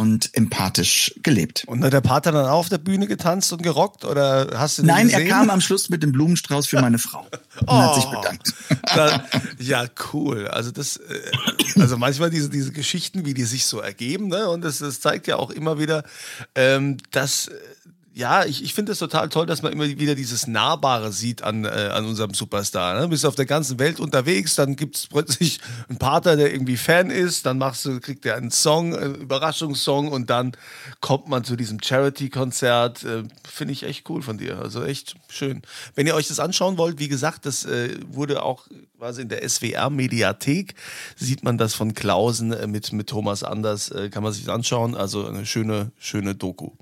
und 0.00 0.30
empathisch 0.34 1.14
gelebt. 1.22 1.64
Und 1.66 1.84
hat 1.84 1.92
der 1.92 2.00
Pater 2.00 2.32
dann 2.32 2.46
auch 2.46 2.60
auf 2.60 2.68
der 2.70 2.78
Bühne 2.78 3.06
getanzt 3.06 3.52
und 3.52 3.62
gerockt 3.62 4.06
oder 4.06 4.48
hast 4.54 4.78
du 4.78 4.82
Nein, 4.82 5.10
er 5.10 5.18
gesehen? 5.18 5.28
kam 5.28 5.50
am 5.50 5.60
Schluss 5.60 5.90
mit 5.90 6.02
dem 6.02 6.12
Blumenstrauß 6.12 6.66
für 6.66 6.80
meine 6.80 6.98
Frau 6.98 7.26
und 7.60 7.70
hat 7.70 7.94
sich 7.94 8.06
bedankt. 8.06 8.54
Da, 8.94 9.24
ja, 9.58 9.84
cool. 10.12 10.48
Also 10.48 10.72
das, 10.72 10.96
äh, 10.96 11.80
also 11.80 11.96
manchmal 11.96 12.30
diese, 12.30 12.48
diese 12.48 12.72
Geschichten, 12.72 13.24
wie 13.24 13.34
die 13.34 13.44
sich 13.44 13.66
so 13.66 13.78
ergeben, 13.78 14.28
ne? 14.28 14.48
Und 14.48 14.62
das, 14.62 14.78
das 14.78 15.00
zeigt 15.00 15.28
ja 15.28 15.36
auch 15.36 15.50
immer 15.50 15.78
wieder, 15.78 16.02
ähm, 16.56 16.96
dass 17.12 17.48
äh, 17.48 17.52
ja, 18.12 18.44
ich, 18.44 18.64
ich 18.64 18.74
finde 18.74 18.92
es 18.92 18.98
total 18.98 19.28
toll, 19.28 19.46
dass 19.46 19.62
man 19.62 19.72
immer 19.72 19.86
wieder 19.86 20.14
dieses 20.14 20.46
Nahbare 20.46 21.12
sieht 21.12 21.42
an, 21.42 21.64
äh, 21.64 21.68
an 21.68 22.04
unserem 22.06 22.34
Superstar. 22.34 22.94
Ne? 22.94 23.02
Du 23.02 23.08
bist 23.08 23.24
auf 23.24 23.36
der 23.36 23.46
ganzen 23.46 23.78
Welt 23.78 24.00
unterwegs, 24.00 24.56
dann 24.56 24.74
gibt 24.74 24.96
es 24.96 25.06
plötzlich 25.06 25.60
einen 25.88 25.98
Pater, 25.98 26.36
der 26.36 26.52
irgendwie 26.52 26.76
Fan 26.76 27.10
ist, 27.10 27.46
dann 27.46 27.58
machst 27.58 27.84
du, 27.84 28.00
kriegt 28.00 28.26
er 28.26 28.36
einen 28.36 28.50
Song, 28.50 28.96
einen 28.96 29.14
Überraschungssong 29.14 30.08
und 30.08 30.28
dann 30.28 30.52
kommt 31.00 31.28
man 31.28 31.44
zu 31.44 31.54
diesem 31.54 31.80
Charity-Konzert. 31.80 33.04
Äh, 33.04 33.22
finde 33.48 33.72
ich 33.72 33.84
echt 33.84 34.08
cool 34.10 34.22
von 34.22 34.38
dir. 34.38 34.58
Also 34.58 34.82
echt 34.82 35.14
schön. 35.28 35.62
Wenn 35.94 36.06
ihr 36.06 36.14
euch 36.16 36.28
das 36.28 36.40
anschauen 36.40 36.78
wollt, 36.78 36.98
wie 36.98 37.08
gesagt, 37.08 37.46
das 37.46 37.64
äh, 37.64 37.96
wurde 38.08 38.42
auch 38.42 38.66
quasi 39.00 39.22
in 39.22 39.30
der 39.30 39.48
SWR-Mediathek, 39.48 40.74
sieht 41.16 41.42
man 41.42 41.56
das 41.56 41.72
von 41.72 41.94
Klausen 41.94 42.52
äh, 42.52 42.66
mit, 42.66 42.92
mit 42.92 43.06
Thomas 43.06 43.42
Anders, 43.42 43.90
äh, 43.90 44.10
kann 44.10 44.22
man 44.22 44.30
sich 44.30 44.44
das 44.44 44.54
anschauen. 44.54 44.94
Also 44.94 45.26
eine 45.26 45.46
schöne, 45.46 45.90
schöne 45.98 46.34
Doku. 46.34 46.72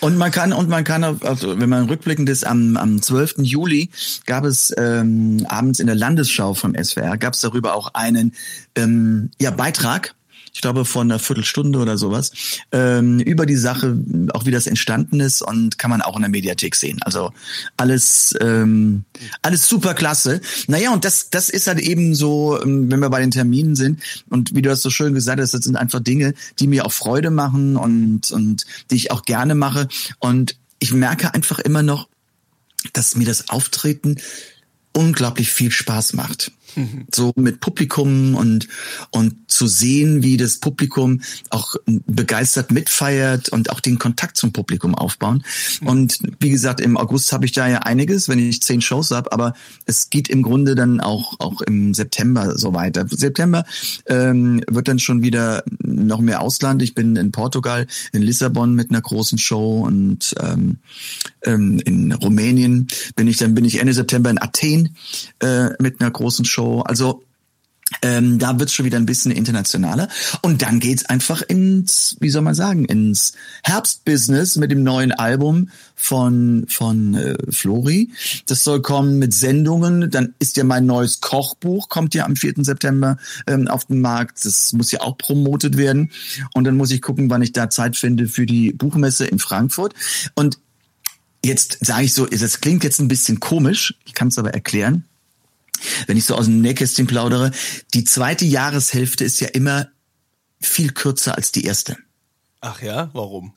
Und 0.00 0.18
man 0.18 0.30
kann, 0.30 0.52
und 0.52 0.68
man 0.68 0.84
kann, 0.84 1.02
also 1.02 1.58
wenn 1.58 1.70
man 1.70 1.88
rückblickend 1.88 2.28
ist, 2.28 2.46
am, 2.46 2.76
am 2.76 3.00
12. 3.00 3.36
Juli 3.38 3.88
gab 4.26 4.44
es 4.44 4.74
ähm, 4.76 5.46
abends 5.48 5.80
in 5.80 5.86
der 5.86 5.96
Landesschau 5.96 6.52
vom 6.52 6.74
SWR, 6.74 7.16
gab 7.16 7.32
es 7.32 7.40
darüber 7.40 7.74
auch 7.74 7.94
einen 7.94 8.34
ähm, 8.76 9.30
ja, 9.40 9.50
Beitrag 9.50 10.14
ich 10.52 10.60
glaube 10.60 10.84
vor 10.84 11.02
einer 11.02 11.18
Viertelstunde 11.18 11.78
oder 11.78 11.96
sowas, 11.96 12.30
ähm, 12.72 13.20
über 13.20 13.46
die 13.46 13.56
Sache, 13.56 13.96
auch 14.34 14.44
wie 14.44 14.50
das 14.50 14.66
entstanden 14.66 15.20
ist 15.20 15.40
und 15.40 15.78
kann 15.78 15.90
man 15.90 16.02
auch 16.02 16.16
in 16.16 16.22
der 16.22 16.30
Mediathek 16.30 16.76
sehen. 16.76 17.02
Also 17.02 17.32
alles, 17.78 18.34
ähm, 18.40 19.04
alles 19.40 19.66
super 19.66 19.94
klasse. 19.94 20.40
Naja, 20.66 20.92
und 20.92 21.04
das, 21.04 21.30
das 21.30 21.48
ist 21.48 21.68
halt 21.68 21.80
eben 21.80 22.14
so, 22.14 22.60
ähm, 22.62 22.90
wenn 22.90 23.00
wir 23.00 23.08
bei 23.08 23.20
den 23.20 23.30
Terminen 23.30 23.76
sind 23.76 24.00
und 24.28 24.54
wie 24.54 24.62
du 24.62 24.68
das 24.68 24.82
so 24.82 24.90
schön 24.90 25.14
gesagt 25.14 25.40
hast, 25.40 25.54
das 25.54 25.64
sind 25.64 25.76
einfach 25.76 26.00
Dinge, 26.00 26.34
die 26.58 26.66
mir 26.66 26.84
auch 26.84 26.92
Freude 26.92 27.30
machen 27.30 27.76
und, 27.76 28.30
und 28.30 28.66
die 28.90 28.96
ich 28.96 29.10
auch 29.10 29.24
gerne 29.24 29.54
mache. 29.54 29.88
Und 30.18 30.56
ich 30.78 30.92
merke 30.92 31.32
einfach 31.32 31.60
immer 31.60 31.82
noch, 31.82 32.08
dass 32.92 33.16
mir 33.16 33.24
das 33.24 33.48
Auftreten 33.48 34.16
unglaublich 34.92 35.50
viel 35.50 35.70
Spaß 35.70 36.12
macht. 36.12 36.52
So 37.12 37.32
mit 37.36 37.60
Publikum 37.60 38.34
und, 38.34 38.68
und 39.10 39.50
zu 39.50 39.66
sehen, 39.66 40.22
wie 40.22 40.36
das 40.36 40.58
Publikum 40.58 41.20
auch 41.50 41.76
begeistert 41.86 42.70
mitfeiert 42.70 43.48
und 43.50 43.70
auch 43.70 43.80
den 43.80 43.98
Kontakt 43.98 44.36
zum 44.36 44.52
Publikum 44.52 44.94
aufbauen. 44.94 45.44
Und 45.84 46.18
wie 46.40 46.50
gesagt, 46.50 46.80
im 46.80 46.96
August 46.96 47.32
habe 47.32 47.44
ich 47.44 47.52
da 47.52 47.68
ja 47.68 47.78
einiges, 47.78 48.28
wenn 48.28 48.38
ich 48.38 48.62
zehn 48.62 48.80
Shows 48.80 49.10
habe, 49.10 49.32
aber 49.32 49.54
es 49.86 50.10
geht 50.10 50.28
im 50.28 50.42
Grunde 50.42 50.74
dann 50.74 51.00
auch, 51.00 51.38
auch 51.40 51.60
im 51.62 51.94
September 51.94 52.58
so 52.58 52.74
weiter. 52.74 53.06
September 53.08 53.64
ähm, 54.06 54.62
wird 54.68 54.88
dann 54.88 54.98
schon 54.98 55.22
wieder 55.22 55.64
noch 55.80 56.20
mehr 56.20 56.40
Ausland. 56.40 56.82
Ich 56.82 56.94
bin 56.94 57.16
in 57.16 57.32
Portugal, 57.32 57.86
in 58.12 58.22
Lissabon 58.22 58.74
mit 58.74 58.90
einer 58.90 59.00
großen 59.00 59.38
Show 59.38 59.80
und 59.80 60.34
ähm, 60.40 60.78
ähm, 61.44 61.80
in 61.84 62.12
Rumänien 62.12 62.88
bin 63.16 63.26
ich, 63.26 63.38
dann 63.38 63.54
bin 63.54 63.64
ich 63.64 63.80
Ende 63.80 63.92
September 63.92 64.30
in 64.30 64.40
Athen 64.40 64.96
äh, 65.40 65.70
mit 65.80 66.00
einer 66.00 66.10
großen 66.10 66.44
Show. 66.44 66.61
Also 66.82 67.22
ähm, 68.00 68.38
da 68.38 68.58
wird's 68.58 68.72
schon 68.72 68.86
wieder 68.86 68.96
ein 68.96 69.06
bisschen 69.06 69.32
internationaler. 69.32 70.08
Und 70.40 70.62
dann 70.62 70.80
geht's 70.80 71.04
einfach 71.04 71.42
ins, 71.42 72.16
wie 72.20 72.30
soll 72.30 72.42
man 72.42 72.54
sagen, 72.54 72.84
ins 72.84 73.34
Herbstbusiness 73.64 74.56
mit 74.56 74.70
dem 74.70 74.82
neuen 74.82 75.12
Album 75.12 75.68
von, 75.94 76.64
von 76.68 77.14
äh, 77.14 77.36
Flori. 77.50 78.10
Das 78.46 78.64
soll 78.64 78.80
kommen 78.80 79.18
mit 79.18 79.34
Sendungen. 79.34 80.10
Dann 80.10 80.34
ist 80.38 80.56
ja 80.56 80.64
mein 80.64 80.86
neues 80.86 81.20
Kochbuch, 81.20 81.88
kommt 81.88 82.14
ja 82.14 82.24
am 82.24 82.36
4. 82.36 82.54
September 82.58 83.18
ähm, 83.46 83.68
auf 83.68 83.84
den 83.86 84.00
Markt. 84.00 84.44
Das 84.44 84.72
muss 84.72 84.90
ja 84.90 85.00
auch 85.00 85.18
promotet 85.18 85.76
werden. 85.76 86.10
Und 86.54 86.64
dann 86.64 86.76
muss 86.76 86.90
ich 86.90 87.02
gucken, 87.02 87.28
wann 87.30 87.42
ich 87.42 87.52
da 87.52 87.68
Zeit 87.68 87.96
finde 87.96 88.26
für 88.26 88.46
die 88.46 88.72
Buchmesse 88.72 89.26
in 89.26 89.38
Frankfurt. 89.38 89.94
Und 90.34 90.58
jetzt 91.44 91.78
sage 91.84 92.04
ich 92.04 92.14
so, 92.14 92.26
das 92.26 92.60
klingt 92.60 92.84
jetzt 92.84 93.00
ein 93.00 93.08
bisschen 93.08 93.40
komisch, 93.40 93.94
ich 94.04 94.14
kann 94.14 94.28
es 94.28 94.38
aber 94.38 94.54
erklären 94.54 95.04
wenn 96.06 96.16
ich 96.16 96.24
so 96.24 96.34
aus 96.34 96.46
dem 96.46 96.60
Nähkästchen 96.60 97.06
plaudere, 97.06 97.50
die 97.94 98.04
zweite 98.04 98.44
Jahreshälfte 98.44 99.24
ist 99.24 99.40
ja 99.40 99.48
immer 99.48 99.88
viel 100.60 100.92
kürzer 100.92 101.36
als 101.36 101.52
die 101.52 101.64
erste. 101.64 101.96
Ach 102.60 102.80
ja, 102.80 103.10
warum? 103.12 103.54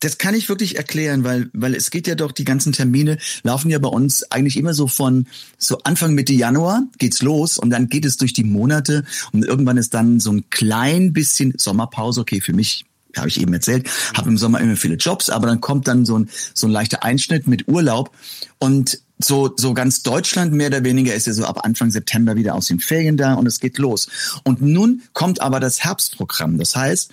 Das 0.00 0.18
kann 0.18 0.34
ich 0.34 0.48
wirklich 0.48 0.76
erklären, 0.76 1.24
weil, 1.24 1.50
weil 1.52 1.74
es 1.74 1.90
geht 1.90 2.06
ja 2.06 2.14
doch, 2.14 2.32
die 2.32 2.44
ganzen 2.44 2.72
Termine 2.72 3.18
laufen 3.42 3.70
ja 3.70 3.78
bei 3.78 3.88
uns 3.88 4.30
eigentlich 4.30 4.56
immer 4.56 4.74
so 4.74 4.86
von 4.86 5.26
so 5.58 5.78
Anfang 5.84 6.14
Mitte 6.14 6.32
Januar 6.32 6.84
geht's 6.98 7.22
los 7.22 7.58
und 7.58 7.70
dann 7.70 7.88
geht 7.88 8.04
es 8.04 8.16
durch 8.16 8.32
die 8.32 8.44
Monate 8.44 9.04
und 9.32 9.44
irgendwann 9.44 9.76
ist 9.76 9.94
dann 9.94 10.20
so 10.20 10.32
ein 10.32 10.48
klein 10.50 11.12
bisschen 11.12 11.54
Sommerpause, 11.56 12.20
okay, 12.20 12.40
für 12.40 12.54
mich 12.54 12.86
habe 13.16 13.28
ich 13.28 13.40
eben 13.40 13.52
erzählt, 13.52 13.88
habe 14.16 14.30
im 14.30 14.38
Sommer 14.38 14.60
immer 14.60 14.76
viele 14.76 14.94
Jobs, 14.94 15.28
aber 15.28 15.46
dann 15.46 15.60
kommt 15.60 15.86
dann 15.86 16.06
so 16.06 16.18
ein, 16.18 16.30
so 16.54 16.66
ein 16.66 16.70
leichter 16.70 17.02
Einschnitt 17.02 17.46
mit 17.46 17.68
Urlaub 17.68 18.10
und 18.58 19.02
so, 19.24 19.54
so 19.56 19.74
ganz 19.74 20.02
Deutschland 20.02 20.52
mehr 20.52 20.68
oder 20.68 20.84
weniger 20.84 21.14
ist 21.14 21.26
ja 21.26 21.32
so 21.32 21.44
ab 21.44 21.64
Anfang 21.64 21.90
September 21.90 22.36
wieder 22.36 22.54
aus 22.54 22.66
den 22.66 22.80
Ferien 22.80 23.16
da 23.16 23.34
und 23.34 23.46
es 23.46 23.60
geht 23.60 23.78
los. 23.78 24.08
Und 24.44 24.62
nun 24.62 25.02
kommt 25.12 25.40
aber 25.40 25.60
das 25.60 25.84
Herbstprogramm. 25.84 26.58
Das 26.58 26.76
heißt, 26.76 27.10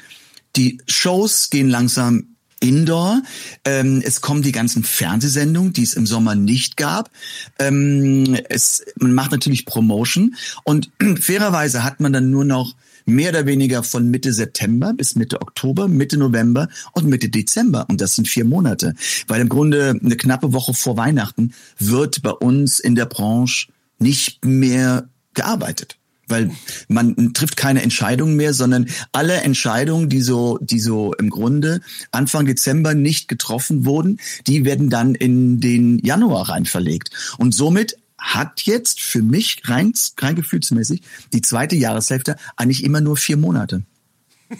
die 0.55 0.79
Shows 0.87 1.49
gehen 1.49 1.69
langsam 1.69 2.35
Indoor. 2.59 3.21
Ähm, 3.63 4.01
es 4.03 4.21
kommen 4.21 4.41
die 4.41 4.51
ganzen 4.51 4.83
Fernsehsendungen, 4.83 5.73
die 5.73 5.83
es 5.83 5.93
im 5.93 6.05
Sommer 6.05 6.35
nicht 6.35 6.77
gab. 6.77 7.09
Ähm, 7.57 8.37
es, 8.49 8.83
man 8.97 9.13
macht 9.13 9.31
natürlich 9.31 9.65
Promotion 9.65 10.35
und 10.63 10.89
fairerweise 11.19 11.83
hat 11.83 11.99
man 11.99 12.11
dann 12.11 12.29
nur 12.29 12.45
noch 12.45 12.75
mehr 13.09 13.29
oder 13.29 13.45
weniger 13.45 13.83
von 13.83 14.09
Mitte 14.09 14.33
September 14.33 14.93
bis 14.93 15.15
Mitte 15.15 15.41
Oktober, 15.41 15.87
Mitte 15.87 16.17
November 16.17 16.67
und 16.93 17.07
Mitte 17.07 17.29
Dezember. 17.29 17.85
Und 17.89 18.01
das 18.01 18.15
sind 18.15 18.27
vier 18.27 18.45
Monate. 18.45 18.95
Weil 19.27 19.41
im 19.41 19.49
Grunde 19.49 19.99
eine 20.01 20.17
knappe 20.17 20.53
Woche 20.53 20.73
vor 20.73 20.97
Weihnachten 20.97 21.53
wird 21.77 22.21
bei 22.21 22.31
uns 22.31 22.79
in 22.79 22.95
der 22.95 23.05
Branche 23.05 23.67
nicht 23.99 24.45
mehr 24.45 25.09
gearbeitet 25.33 25.99
weil 26.29 26.51
man 26.87 27.33
trifft 27.33 27.57
keine 27.57 27.81
Entscheidungen 27.81 28.35
mehr, 28.35 28.53
sondern 28.53 28.87
alle 29.11 29.37
Entscheidungen, 29.41 30.09
die 30.09 30.21
so, 30.21 30.57
die 30.61 30.79
so 30.79 31.13
im 31.15 31.29
Grunde 31.29 31.81
Anfang 32.11 32.45
Dezember 32.45 32.93
nicht 32.93 33.27
getroffen 33.27 33.85
wurden, 33.85 34.19
die 34.47 34.63
werden 34.65 34.89
dann 34.89 35.15
in 35.15 35.59
den 35.59 35.99
Januar 35.99 36.49
rein 36.49 36.65
verlegt. 36.65 37.09
Und 37.37 37.53
somit 37.53 37.97
hat 38.19 38.61
jetzt 38.61 39.01
für 39.01 39.21
mich 39.21 39.61
rein, 39.65 39.93
rein 40.19 40.35
gefühlsmäßig 40.35 41.01
die 41.33 41.41
zweite 41.41 41.75
Jahreshälfte 41.75 42.35
eigentlich 42.55 42.83
immer 42.83 43.01
nur 43.01 43.17
vier 43.17 43.37
Monate. 43.37 43.83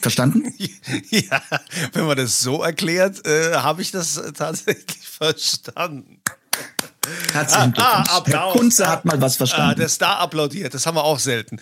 Verstanden? 0.01 0.53
ja, 1.09 1.41
wenn 1.93 2.05
man 2.05 2.17
das 2.17 2.41
so 2.41 2.61
erklärt, 2.61 3.25
äh, 3.25 3.55
habe 3.55 3.81
ich 3.81 3.91
das 3.91 4.21
tatsächlich 4.35 5.07
verstanden. 5.07 6.21
Herzlichen 7.33 7.73
ah, 7.77 8.21
Glückwunsch. 8.23 8.35
Ah, 8.35 8.35
Herr 8.45 8.51
Kunze 8.51 8.87
hat 8.87 9.05
mal 9.05 9.21
was 9.21 9.37
verstanden. 9.37 9.71
Ah, 9.71 9.75
der 9.75 9.89
Star 9.89 10.19
applaudiert, 10.19 10.73
das 10.73 10.85
haben 10.85 10.95
wir 10.95 11.03
auch 11.03 11.19
selten. 11.19 11.59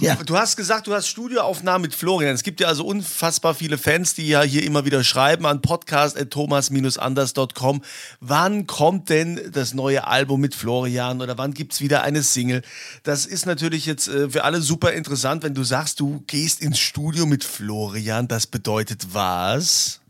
Ja. 0.00 0.14
Du 0.16 0.36
hast 0.36 0.56
gesagt, 0.56 0.86
du 0.86 0.94
hast 0.94 1.08
Studioaufnahmen 1.08 1.82
mit 1.82 1.94
Florian. 1.94 2.34
Es 2.34 2.42
gibt 2.42 2.60
ja 2.60 2.68
also 2.68 2.86
unfassbar 2.86 3.54
viele 3.54 3.76
Fans, 3.78 4.14
die 4.14 4.28
ja 4.28 4.42
hier 4.42 4.62
immer 4.62 4.84
wieder 4.84 5.02
schreiben 5.04 5.46
an 5.46 5.60
podcast.thomas-anders.com. 5.60 7.82
Wann 8.20 8.66
kommt 8.66 9.08
denn 9.10 9.40
das 9.52 9.74
neue 9.74 10.06
Album 10.06 10.40
mit 10.40 10.54
Florian 10.54 11.20
oder 11.20 11.36
wann 11.38 11.54
gibt 11.54 11.72
es 11.74 11.80
wieder 11.80 12.02
eine 12.02 12.22
Single? 12.22 12.62
Das 13.02 13.26
ist 13.26 13.46
natürlich 13.46 13.86
jetzt 13.86 14.06
äh, 14.08 14.30
für 14.30 14.44
alle 14.44 14.62
super 14.62 14.92
interessant, 14.92 15.42
wenn 15.42 15.54
du 15.54 15.64
sagst, 15.64 15.98
du 16.00 16.22
gehst 16.26 16.62
ins 16.62 16.78
Studio 16.78 17.26
mit 17.26 17.44
Florian. 17.44 18.28
Das 18.28 18.46
bedeutet 18.46 19.08
was? 19.12 20.00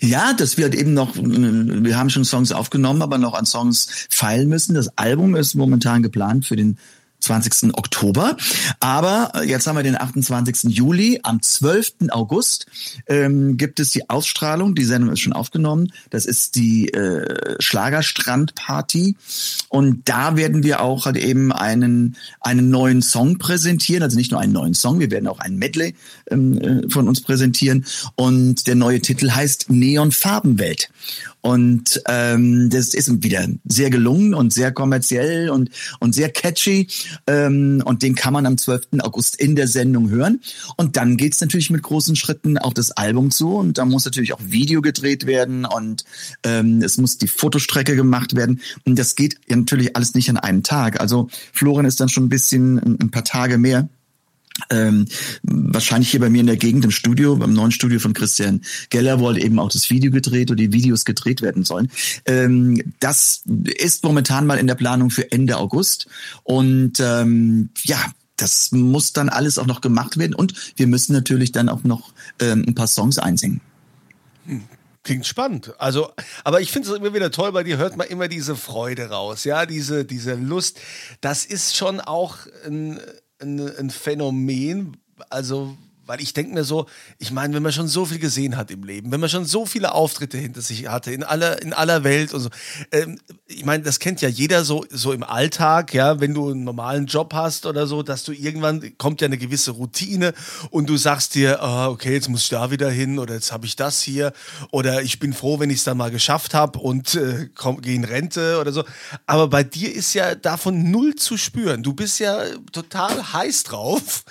Ja, 0.00 0.32
das 0.32 0.56
wird 0.56 0.74
eben 0.74 0.94
noch, 0.94 1.16
wir 1.16 1.98
haben 1.98 2.10
schon 2.10 2.24
Songs 2.24 2.52
aufgenommen, 2.52 3.02
aber 3.02 3.18
noch 3.18 3.34
an 3.34 3.46
Songs 3.46 3.88
feilen 4.10 4.48
müssen. 4.48 4.74
Das 4.74 4.96
Album 4.96 5.34
ist 5.34 5.54
momentan 5.54 6.02
geplant 6.02 6.46
für 6.46 6.56
den 6.56 6.78
20. 7.20 7.74
Oktober. 7.74 8.36
Aber 8.80 9.32
äh, 9.34 9.42
jetzt 9.48 9.66
haben 9.66 9.76
wir 9.76 9.82
den 9.82 10.00
28. 10.00 10.64
Juli. 10.74 11.20
Am 11.22 11.42
12. 11.42 12.10
August 12.10 12.66
ähm, 13.06 13.56
gibt 13.56 13.80
es 13.80 13.90
die 13.90 14.08
Ausstrahlung. 14.08 14.74
Die 14.74 14.84
Sendung 14.84 15.12
ist 15.12 15.20
schon 15.20 15.32
aufgenommen. 15.32 15.92
Das 16.10 16.26
ist 16.26 16.56
die 16.56 16.88
äh, 16.92 17.56
Schlagerstrandparty. 17.58 19.16
Und 19.68 20.08
da 20.08 20.36
werden 20.36 20.62
wir 20.62 20.80
auch 20.80 21.06
halt 21.06 21.16
eben 21.16 21.52
einen, 21.52 22.16
einen 22.40 22.70
neuen 22.70 23.02
Song 23.02 23.38
präsentieren. 23.38 24.02
Also 24.02 24.16
nicht 24.16 24.30
nur 24.30 24.40
einen 24.40 24.52
neuen 24.52 24.74
Song, 24.74 25.00
wir 25.00 25.10
werden 25.10 25.26
auch 25.26 25.40
ein 25.40 25.56
Medley 25.56 25.94
ähm, 26.30 26.58
äh, 26.58 26.88
von 26.88 27.08
uns 27.08 27.20
präsentieren. 27.20 27.84
Und 28.14 28.66
der 28.66 28.74
neue 28.74 29.00
Titel 29.00 29.30
heißt 29.30 29.70
Neon 29.70 30.12
Farbenwelt. 30.12 30.90
Und 31.46 32.02
ähm, 32.08 32.70
das 32.70 32.92
ist 32.92 33.22
wieder 33.22 33.46
sehr 33.64 33.88
gelungen 33.88 34.34
und 34.34 34.52
sehr 34.52 34.72
kommerziell 34.72 35.48
und, 35.48 35.70
und 36.00 36.12
sehr 36.12 36.28
catchy. 36.28 36.88
Ähm, 37.28 37.84
und 37.84 38.02
den 38.02 38.16
kann 38.16 38.32
man 38.32 38.46
am 38.46 38.58
12. 38.58 38.88
August 38.98 39.36
in 39.36 39.54
der 39.54 39.68
Sendung 39.68 40.10
hören. 40.10 40.40
Und 40.76 40.96
dann 40.96 41.16
geht's 41.16 41.40
natürlich 41.40 41.70
mit 41.70 41.84
großen 41.84 42.16
Schritten 42.16 42.58
auf 42.58 42.74
das 42.74 42.90
Album 42.90 43.30
zu. 43.30 43.54
Und 43.54 43.78
da 43.78 43.84
muss 43.84 44.04
natürlich 44.04 44.32
auch 44.32 44.40
Video 44.44 44.82
gedreht 44.82 45.24
werden 45.26 45.66
und 45.66 46.04
ähm, 46.42 46.82
es 46.82 46.98
muss 46.98 47.16
die 47.16 47.28
Fotostrecke 47.28 47.94
gemacht 47.94 48.34
werden. 48.34 48.60
Und 48.84 48.98
das 48.98 49.14
geht 49.14 49.38
natürlich 49.48 49.94
alles 49.94 50.14
nicht 50.14 50.28
an 50.28 50.38
einem 50.38 50.64
Tag. 50.64 51.00
Also 51.00 51.28
Florian 51.52 51.86
ist 51.86 52.00
dann 52.00 52.08
schon 52.08 52.24
ein 52.24 52.28
bisschen 52.28 52.98
ein 53.00 53.12
paar 53.12 53.22
Tage 53.22 53.56
mehr 53.56 53.88
ähm, 54.70 55.06
wahrscheinlich 55.42 56.10
hier 56.10 56.20
bei 56.20 56.30
mir 56.30 56.40
in 56.40 56.46
der 56.46 56.56
Gegend 56.56 56.84
im 56.84 56.90
Studio, 56.90 57.36
beim 57.36 57.52
neuen 57.52 57.72
Studio 57.72 57.98
von 57.98 58.12
Christian 58.12 58.62
Geller, 58.90 59.20
wo 59.20 59.28
halt 59.28 59.38
eben 59.38 59.58
auch 59.58 59.70
das 59.70 59.90
Video 59.90 60.10
gedreht 60.10 60.50
oder 60.50 60.58
die 60.58 60.72
Videos 60.72 61.04
gedreht 61.04 61.42
werden 61.42 61.64
sollen. 61.64 61.90
Ähm, 62.24 62.94
das 63.00 63.42
ist 63.64 64.04
momentan 64.04 64.46
mal 64.46 64.58
in 64.58 64.66
der 64.66 64.74
Planung 64.74 65.10
für 65.10 65.30
Ende 65.30 65.56
August. 65.56 66.06
Und 66.42 67.00
ähm, 67.00 67.70
ja, 67.84 67.98
das 68.36 68.72
muss 68.72 69.12
dann 69.12 69.28
alles 69.28 69.58
auch 69.58 69.66
noch 69.66 69.80
gemacht 69.80 70.18
werden. 70.18 70.34
Und 70.34 70.54
wir 70.76 70.86
müssen 70.86 71.12
natürlich 71.12 71.52
dann 71.52 71.68
auch 71.68 71.84
noch 71.84 72.12
ähm, 72.40 72.64
ein 72.66 72.74
paar 72.74 72.88
Songs 72.88 73.18
einsingen. 73.18 73.60
Hm. 74.46 74.64
Klingt 75.06 75.24
spannend. 75.24 75.72
Also, 75.78 76.10
aber 76.42 76.60
ich 76.60 76.72
finde 76.72 76.90
es 76.90 76.96
immer 76.96 77.14
wieder 77.14 77.30
toll, 77.30 77.52
bei 77.52 77.62
dir 77.62 77.76
hört 77.76 77.96
man 77.96 78.08
immer 78.08 78.26
diese 78.26 78.56
Freude 78.56 79.08
raus, 79.08 79.44
ja, 79.44 79.64
diese, 79.64 80.04
diese 80.04 80.34
Lust. 80.34 80.80
Das 81.20 81.44
ist 81.44 81.76
schon 81.76 82.00
auch 82.00 82.38
ein 82.66 82.98
ein, 83.40 83.60
ein 83.76 83.90
Phänomen, 83.90 84.96
also 85.30 85.76
weil 86.06 86.20
ich 86.20 86.32
denke 86.32 86.54
mir 86.54 86.64
so, 86.64 86.86
ich 87.18 87.32
meine, 87.32 87.54
wenn 87.54 87.62
man 87.62 87.72
schon 87.72 87.88
so 87.88 88.04
viel 88.04 88.18
gesehen 88.18 88.56
hat 88.56 88.70
im 88.70 88.84
Leben, 88.84 89.10
wenn 89.10 89.20
man 89.20 89.28
schon 89.28 89.44
so 89.44 89.66
viele 89.66 89.92
Auftritte 89.92 90.38
hinter 90.38 90.62
sich 90.62 90.88
hatte, 90.88 91.10
in 91.10 91.24
aller, 91.24 91.60
in 91.62 91.72
aller 91.72 92.04
Welt 92.04 92.32
und 92.32 92.40
so, 92.40 92.50
ähm, 92.92 93.18
ich 93.46 93.64
meine, 93.64 93.82
das 93.82 93.98
kennt 93.98 94.20
ja 94.20 94.28
jeder 94.28 94.64
so, 94.64 94.84
so 94.90 95.12
im 95.12 95.22
Alltag, 95.22 95.92
ja, 95.94 96.20
wenn 96.20 96.34
du 96.34 96.50
einen 96.50 96.64
normalen 96.64 97.06
Job 97.06 97.34
hast 97.34 97.66
oder 97.66 97.86
so, 97.86 98.02
dass 98.02 98.24
du 98.24 98.32
irgendwann 98.32 98.96
kommt 98.98 99.20
ja 99.20 99.26
eine 99.26 99.38
gewisse 99.38 99.72
Routine 99.72 100.32
und 100.70 100.88
du 100.88 100.96
sagst 100.96 101.34
dir, 101.34 101.58
oh, 101.62 101.90
okay, 101.90 102.12
jetzt 102.14 102.28
muss 102.28 102.44
ich 102.44 102.48
da 102.50 102.70
wieder 102.70 102.90
hin 102.90 103.18
oder 103.18 103.34
jetzt 103.34 103.52
habe 103.52 103.66
ich 103.66 103.76
das 103.76 104.00
hier 104.00 104.32
oder 104.70 105.02
ich 105.02 105.18
bin 105.18 105.32
froh, 105.32 105.58
wenn 105.58 105.70
ich 105.70 105.78
es 105.78 105.84
dann 105.84 105.96
mal 105.96 106.10
geschafft 106.10 106.54
habe 106.54 106.78
und 106.78 107.14
äh, 107.14 107.48
gehe 107.82 107.94
in 107.94 108.04
Rente 108.04 108.58
oder 108.60 108.72
so. 108.72 108.84
Aber 109.26 109.48
bei 109.48 109.64
dir 109.64 109.92
ist 109.92 110.14
ja 110.14 110.34
davon 110.34 110.90
null 110.90 111.16
zu 111.16 111.36
spüren. 111.36 111.82
Du 111.82 111.92
bist 111.92 112.20
ja 112.20 112.44
total 112.72 113.32
heiß 113.32 113.64
drauf, 113.64 114.24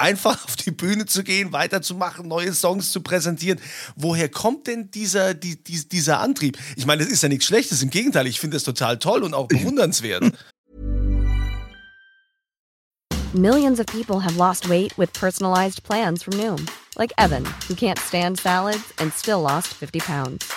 einfach 0.00 0.44
auf 0.44 0.56
die 0.56 0.70
Bühne 0.70 1.06
zu 1.06 1.22
gehen, 1.22 1.52
weiterzumachen, 1.52 2.26
neue 2.26 2.52
Songs 2.54 2.92
zu 2.92 3.02
präsentieren. 3.02 3.60
Woher 3.96 4.28
kommt 4.28 4.66
denn 4.66 4.90
dieser, 4.90 5.34
die, 5.34 5.62
die, 5.62 5.88
dieser 5.88 6.20
Antrieb? 6.20 6.58
Ich 6.76 6.86
meine, 6.86 7.04
das 7.04 7.12
ist 7.12 7.22
ja 7.22 7.28
nichts 7.28 7.46
Schlechtes, 7.46 7.82
im 7.82 7.90
Gegenteil, 7.90 8.26
ich 8.26 8.40
finde 8.40 8.56
das 8.56 8.64
total 8.64 8.98
toll 8.98 9.22
und 9.22 9.34
auch 9.34 9.48
bewundernswert. 9.48 10.32
Millions 13.32 13.78
of 13.78 13.86
people 13.86 14.18
have 14.18 14.36
lost 14.36 14.68
weight 14.68 14.96
with 14.98 15.12
personalized 15.12 15.84
plans 15.84 16.24
from 16.24 16.36
Noom, 16.36 16.66
like 16.98 17.12
Evan, 17.16 17.44
who 17.68 17.74
can't 17.76 17.98
stand 17.98 18.40
salads 18.40 18.92
and 18.98 19.12
still 19.14 19.40
lost 19.40 19.68
50 19.68 20.00
pounds. 20.00 20.52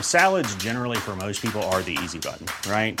Salads, 0.00 0.54
generally, 0.56 0.98
for 0.98 1.16
most 1.16 1.42
people, 1.42 1.62
are 1.62 1.82
the 1.82 1.98
easy 2.02 2.20
button, 2.20 2.46
right? 2.70 3.00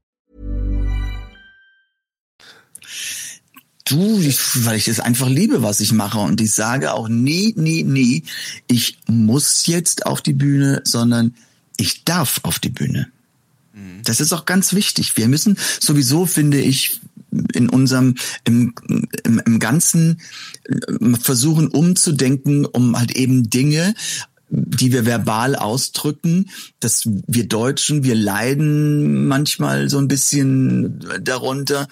Du, 3.91 4.19
ich, 4.19 4.39
weil 4.65 4.77
ich 4.77 4.87
es 4.87 4.99
einfach 4.99 5.27
liebe, 5.27 5.61
was 5.61 5.81
ich 5.81 5.91
mache. 5.91 6.19
Und 6.19 6.39
ich 6.39 6.51
sage 6.51 6.93
auch 6.93 7.09
nie, 7.09 7.53
nie, 7.57 7.83
nie, 7.83 8.23
ich 8.67 8.97
muss 9.07 9.65
jetzt 9.65 10.05
auf 10.05 10.21
die 10.21 10.33
Bühne, 10.33 10.81
sondern 10.85 11.35
ich 11.77 12.05
darf 12.05 12.39
auf 12.43 12.59
die 12.59 12.69
Bühne. 12.69 13.09
Das 14.03 14.19
ist 14.19 14.33
auch 14.33 14.45
ganz 14.45 14.73
wichtig. 14.73 15.15
Wir 15.17 15.27
müssen 15.27 15.57
sowieso, 15.79 16.25
finde 16.25 16.59
ich, 16.59 17.01
in 17.53 17.69
unserem 17.69 18.15
im, 18.43 18.73
im, 19.23 19.41
im 19.45 19.59
Ganzen 19.59 20.21
äh, 20.65 21.15
versuchen 21.17 21.67
umzudenken, 21.67 22.65
um 22.65 22.97
halt 22.97 23.11
eben 23.11 23.49
Dinge 23.49 23.93
die 24.53 24.91
wir 24.91 25.05
verbal 25.05 25.55
ausdrücken, 25.55 26.49
dass 26.81 27.07
wir 27.07 27.47
Deutschen, 27.47 28.03
wir 28.03 28.15
leiden 28.15 29.25
manchmal 29.27 29.89
so 29.89 29.97
ein 29.97 30.09
bisschen 30.09 30.99
darunter. 31.21 31.87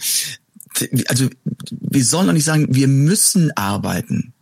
Also 1.08 1.30
wir 1.70 2.06
sollen 2.06 2.28
doch 2.28 2.34
nicht 2.34 2.46
sagen, 2.46 2.74
wir 2.74 2.88
müssen 2.88 3.56
arbeiten. 3.56 4.34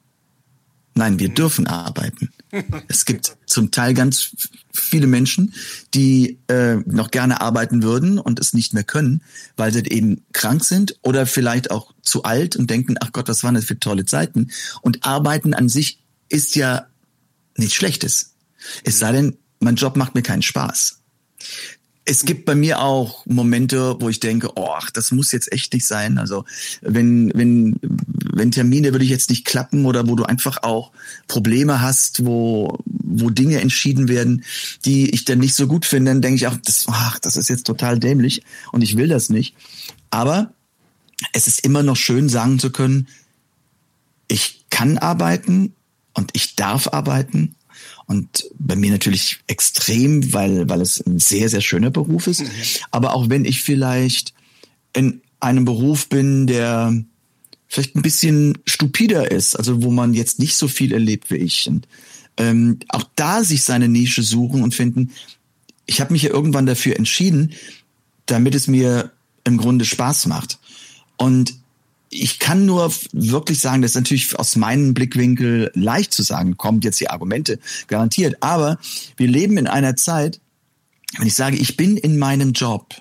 Nein, 0.94 1.20
wir 1.20 1.30
dürfen 1.30 1.68
arbeiten. 1.68 2.30
Es 2.88 3.06
gibt 3.06 3.36
zum 3.46 3.72
Teil 3.72 3.94
ganz 3.94 4.32
viele 4.72 5.06
Menschen, 5.06 5.54
die 5.94 6.40
äh, 6.48 6.78
noch 6.86 7.12
gerne 7.12 7.42
arbeiten 7.42 7.84
würden 7.84 8.20
und 8.20 8.40
es 8.40 8.54
nicht 8.54 8.74
mehr 8.74 8.86
können, 8.86 9.22
weil 9.58 9.74
sie 9.74 9.84
eben 9.84 10.24
krank 10.32 10.64
sind 10.64 10.98
oder 11.02 11.26
vielleicht 11.26 11.72
auch 11.72 11.94
zu 12.02 12.24
alt 12.24 12.56
und 12.56 12.70
denken, 12.70 12.96
ach 13.02 13.12
Gott, 13.12 13.28
was 13.28 13.44
waren 13.44 13.56
das 13.56 13.66
für 13.66 13.80
tolle 13.80 14.06
Zeiten. 14.06 14.50
Und 14.82 15.06
Arbeiten 15.06 15.54
an 15.54 15.68
sich 15.68 16.00
ist 16.30 16.56
ja 16.56 16.88
nichts 17.58 17.76
Schlechtes. 17.76 18.34
Es 18.84 18.98
sei 18.98 19.12
denn, 19.12 19.38
mein 19.60 19.76
Job 19.76 19.98
macht 19.98 20.16
mir 20.16 20.24
keinen 20.24 20.42
Spaß. 20.42 21.02
Es 22.10 22.24
gibt 22.24 22.46
bei 22.46 22.56
mir 22.56 22.80
auch 22.80 23.26
Momente, 23.26 23.98
wo 24.00 24.08
ich 24.08 24.22
denke, 24.22 24.52
oh, 24.56 24.70
ach, 24.78 24.90
das 24.90 25.12
muss 25.12 25.34
jetzt 25.34 25.52
echt 25.52 25.74
nicht 25.74 25.86
sein. 25.86 26.18
Also 26.18 26.46
wenn, 26.82 27.34
wenn, 27.36 27.78
wenn 27.82 28.52
Termine 28.52 28.94
würde 28.94 29.04
ich 29.04 29.12
jetzt 29.12 29.30
nicht 29.30 29.44
klappen 29.44 29.86
oder 29.86 30.08
wo 30.08 30.16
du 30.16 30.24
einfach 30.24 30.64
auch 30.64 30.92
Probleme 31.28 31.82
hast, 31.82 32.26
wo, 32.26 32.80
wo 32.86 33.30
Dinge 33.30 33.60
entschieden 33.60 34.08
werden, 34.08 34.46
die 34.86 35.10
ich 35.10 35.26
dann 35.26 35.40
nicht 35.40 35.54
so 35.54 35.68
gut 35.68 35.86
finde, 35.86 36.12
dann 36.12 36.22
denke 36.22 36.38
ich 36.38 36.48
auch, 36.48 36.56
das, 36.56 36.86
ach, 36.88 37.20
das 37.20 37.36
ist 37.36 37.50
jetzt 37.50 37.68
total 37.68 38.00
dämlich 38.00 38.42
und 38.72 38.84
ich 38.84 38.96
will 38.96 39.10
das 39.10 39.30
nicht. 39.30 39.54
Aber 40.10 40.54
es 41.34 41.48
ist 41.48 41.60
immer 41.66 41.84
noch 41.84 41.98
schön 41.98 42.30
sagen 42.30 42.58
zu 42.58 42.72
können, 42.72 43.10
ich 44.30 44.64
kann 44.70 44.98
arbeiten 44.98 45.74
und 46.14 46.32
ich 46.34 46.56
darf 46.56 46.88
arbeiten 46.88 47.57
und 48.08 48.46
bei 48.58 48.76
mir 48.78 48.92
natürlich 48.92 49.40
extrem, 49.48 50.34
weil, 50.34 50.70
weil 50.70 50.82
es 50.82 51.06
ein 51.06 51.20
sehr, 51.20 51.50
sehr 51.50 51.62
schöner 51.62 51.92
Beruf 51.92 52.28
ist. 52.28 52.44
Aber 52.90 53.14
auch 53.14 53.30
wenn 53.30 53.44
ich 53.44 53.62
vielleicht 53.62 54.34
in 54.94 55.22
einem 55.42 55.66
Beruf 55.66 56.08
bin, 56.08 56.48
der 56.48 57.04
vielleicht 57.68 57.96
ein 57.96 58.02
bisschen 58.02 58.58
stupider 58.66 59.30
ist, 59.30 59.56
also 59.56 59.84
wo 59.84 59.92
man 59.92 60.14
jetzt 60.14 60.40
nicht 60.40 60.56
so 60.56 60.70
viel 60.70 60.94
erlebt 60.94 61.30
wie 61.30 61.36
ich. 61.36 61.68
Und 61.68 61.88
ähm, 62.38 62.80
auch 62.88 63.04
da 63.16 63.44
sich 63.44 63.64
seine 63.64 63.90
Nische 63.90 64.24
suchen 64.24 64.64
und 64.64 64.74
finden. 64.74 65.12
Ich 65.86 66.00
habe 66.00 66.14
mich 66.14 66.24
ja 66.24 66.30
irgendwann 66.30 66.66
dafür 66.66 66.96
entschieden, 66.96 67.54
damit 68.26 68.56
es 68.56 68.68
mir 68.68 69.12
im 69.44 69.58
Grunde 69.58 69.84
Spaß 69.84 70.28
macht. 70.28 70.60
Und 71.18 71.56
ich 72.10 72.40
kann 72.40 72.66
nur 72.66 72.92
wirklich 73.12 73.60
sagen, 73.60 73.82
das 73.82 73.92
ist 73.92 73.96
natürlich 73.96 74.38
aus 74.38 74.56
meinem 74.56 74.94
Blickwinkel 74.94 75.72
leicht 75.74 76.14
zu 76.14 76.24
sagen, 76.24 76.58
kommt 76.58 76.84
jetzt 76.84 77.00
die 77.00 77.10
Argumente 77.10 77.60
garantiert. 77.88 78.38
Aber 78.42 78.80
wir 79.18 79.28
leben 79.28 79.58
in 79.58 79.68
einer 79.68 79.96
Zeit, 79.96 80.40
wenn 81.18 81.28
ich 81.28 81.34
sage, 81.34 81.58
ich 81.58 81.78
bin 81.78 81.98
in 81.98 82.18
meinem 82.18 82.54
Job 82.54 82.96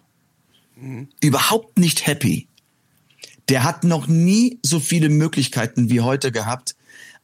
mhm. 0.76 1.08
überhaupt 1.20 1.78
nicht 1.78 2.06
happy, 2.06 2.48
der 3.48 3.64
hat 3.64 3.84
noch 3.84 4.06
nie 4.08 4.58
so 4.62 4.80
viele 4.80 5.08
Möglichkeiten 5.08 5.88
wie 5.88 6.00
heute 6.00 6.32
gehabt, 6.32 6.74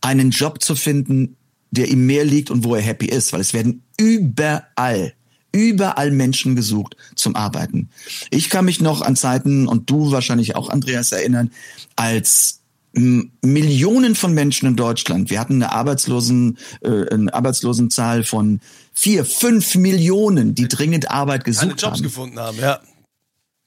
einen 0.01 0.31
Job 0.31 0.62
zu 0.62 0.77
finden, 0.77 1.37
der 1.71 1.88
ihm 1.88 2.07
mehr 2.07 2.25
liegt 2.25 2.51
und 2.51 2.64
wo 2.64 2.75
er 2.75 2.83
happy 2.83 3.07
ist, 3.07 3.33
weil 3.33 3.40
es 3.40 3.55
werden 3.55 3.83
überall 3.97 5.14
überall 5.52 6.10
Menschen 6.10 6.56
gesucht 6.56 6.96
zum 7.14 7.36
Arbeiten. 7.36 7.90
Ich 8.30 8.50
kann 8.50 8.64
mich 8.64 8.80
noch 8.80 9.02
an 9.02 9.16
Zeiten, 9.16 9.68
und 9.68 9.88
du 9.88 10.10
wahrscheinlich 10.10 10.56
auch, 10.56 10.70
Andreas, 10.70 11.12
erinnern, 11.12 11.50
als 11.96 12.60
Millionen 12.94 14.14
von 14.14 14.34
Menschen 14.34 14.68
in 14.68 14.76
Deutschland. 14.76 15.30
Wir 15.30 15.40
hatten 15.40 15.54
eine 15.54 15.72
Arbeitslosen, 15.72 16.58
äh, 16.82 17.08
eine 17.08 17.32
Arbeitslosenzahl 17.32 18.22
von 18.22 18.60
vier, 18.92 19.24
fünf 19.24 19.74
Millionen, 19.76 20.54
die 20.54 20.68
dringend 20.68 21.10
Arbeit 21.10 21.44
gesucht 21.44 21.82
haben. 21.82 21.92
Jobs 21.94 22.02
gefunden 22.02 22.38
haben, 22.38 22.58
ja. 22.58 22.80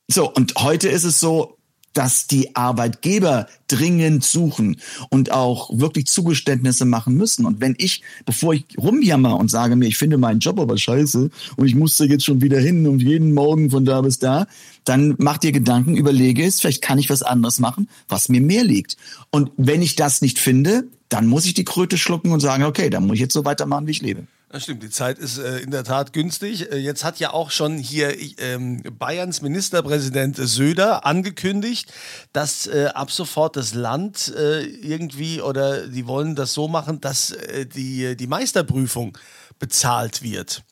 So, 0.07 0.31
und 0.31 0.53
heute 0.59 0.89
ist 0.89 1.03
es 1.03 1.19
so, 1.19 1.54
dass 1.95 2.27
die 2.27 2.55
Arbeitgeber 2.55 3.47
dringend 3.67 4.23
suchen 4.23 4.77
und 5.09 5.31
auch 5.31 5.71
wirklich 5.73 6.05
Zugeständnisse 6.05 6.85
machen 6.85 7.15
müssen. 7.15 7.45
Und 7.45 7.61
wenn 7.61 7.73
ich, 7.77 8.03
bevor 8.25 8.53
ich 8.53 8.65
rumjammer 8.77 9.37
und 9.37 9.49
sage 9.49 9.75
mir, 9.75 9.87
ich 9.87 9.97
finde 9.97 10.17
meinen 10.17 10.41
Job 10.41 10.59
aber 10.59 10.77
scheiße 10.77 11.31
und 11.55 11.65
ich 11.65 11.73
musste 11.73 12.05
jetzt 12.05 12.25
schon 12.25 12.41
wieder 12.41 12.59
hin 12.59 12.85
und 12.85 13.01
jeden 13.01 13.33
Morgen 13.33 13.71
von 13.71 13.85
da 13.85 14.01
bis 14.01 14.19
da, 14.19 14.45
dann 14.83 15.15
mach 15.17 15.37
dir 15.37 15.53
Gedanken, 15.53 15.95
überlege 15.95 16.45
es, 16.45 16.59
vielleicht 16.59 16.83
kann 16.83 16.99
ich 16.99 17.09
was 17.09 17.23
anderes 17.23 17.59
machen, 17.59 17.87
was 18.09 18.29
mir 18.29 18.41
mehr 18.41 18.65
liegt. 18.65 18.97
Und 19.31 19.51
wenn 19.57 19.81
ich 19.81 19.95
das 19.95 20.21
nicht 20.21 20.37
finde, 20.37 20.87
dann 21.07 21.27
muss 21.27 21.45
ich 21.45 21.53
die 21.53 21.65
Kröte 21.65 21.97
schlucken 21.97 22.31
und 22.31 22.41
sagen, 22.41 22.63
okay, 22.63 22.89
dann 22.89 23.07
muss 23.07 23.15
ich 23.15 23.21
jetzt 23.21 23.33
so 23.33 23.45
weitermachen, 23.45 23.87
wie 23.87 23.91
ich 23.91 24.01
lebe. 24.01 24.27
Das 24.49 24.63
stimmt, 24.63 24.83
die 24.83 24.89
Zeit 24.89 25.17
ist 25.17 25.37
äh, 25.39 25.57
in 25.59 25.71
der 25.71 25.83
Tat 25.83 26.13
günstig. 26.13 26.71
Äh, 26.71 26.77
jetzt 26.77 27.03
hat 27.03 27.19
ja 27.19 27.33
auch 27.33 27.49
schon 27.51 27.77
hier 27.77 28.15
ähm, 28.39 28.83
Bayerns 28.97 29.41
Ministerpräsident 29.41 30.37
Söder 30.37 31.05
angekündigt, 31.05 31.91
dass 32.31 32.67
äh, 32.67 32.89
ab 32.93 33.11
sofort 33.11 33.55
das 33.55 33.73
Land 33.73 34.33
äh, 34.37 34.61
irgendwie 34.63 35.41
oder 35.41 35.87
die 35.87 36.05
wollen 36.07 36.35
das 36.35 36.53
so 36.53 36.67
machen, 36.67 37.01
dass 37.01 37.31
äh, 37.31 37.65
die, 37.65 38.15
die 38.15 38.27
Meisterprüfung 38.27 39.17
bezahlt 39.59 40.21
wird. 40.21 40.63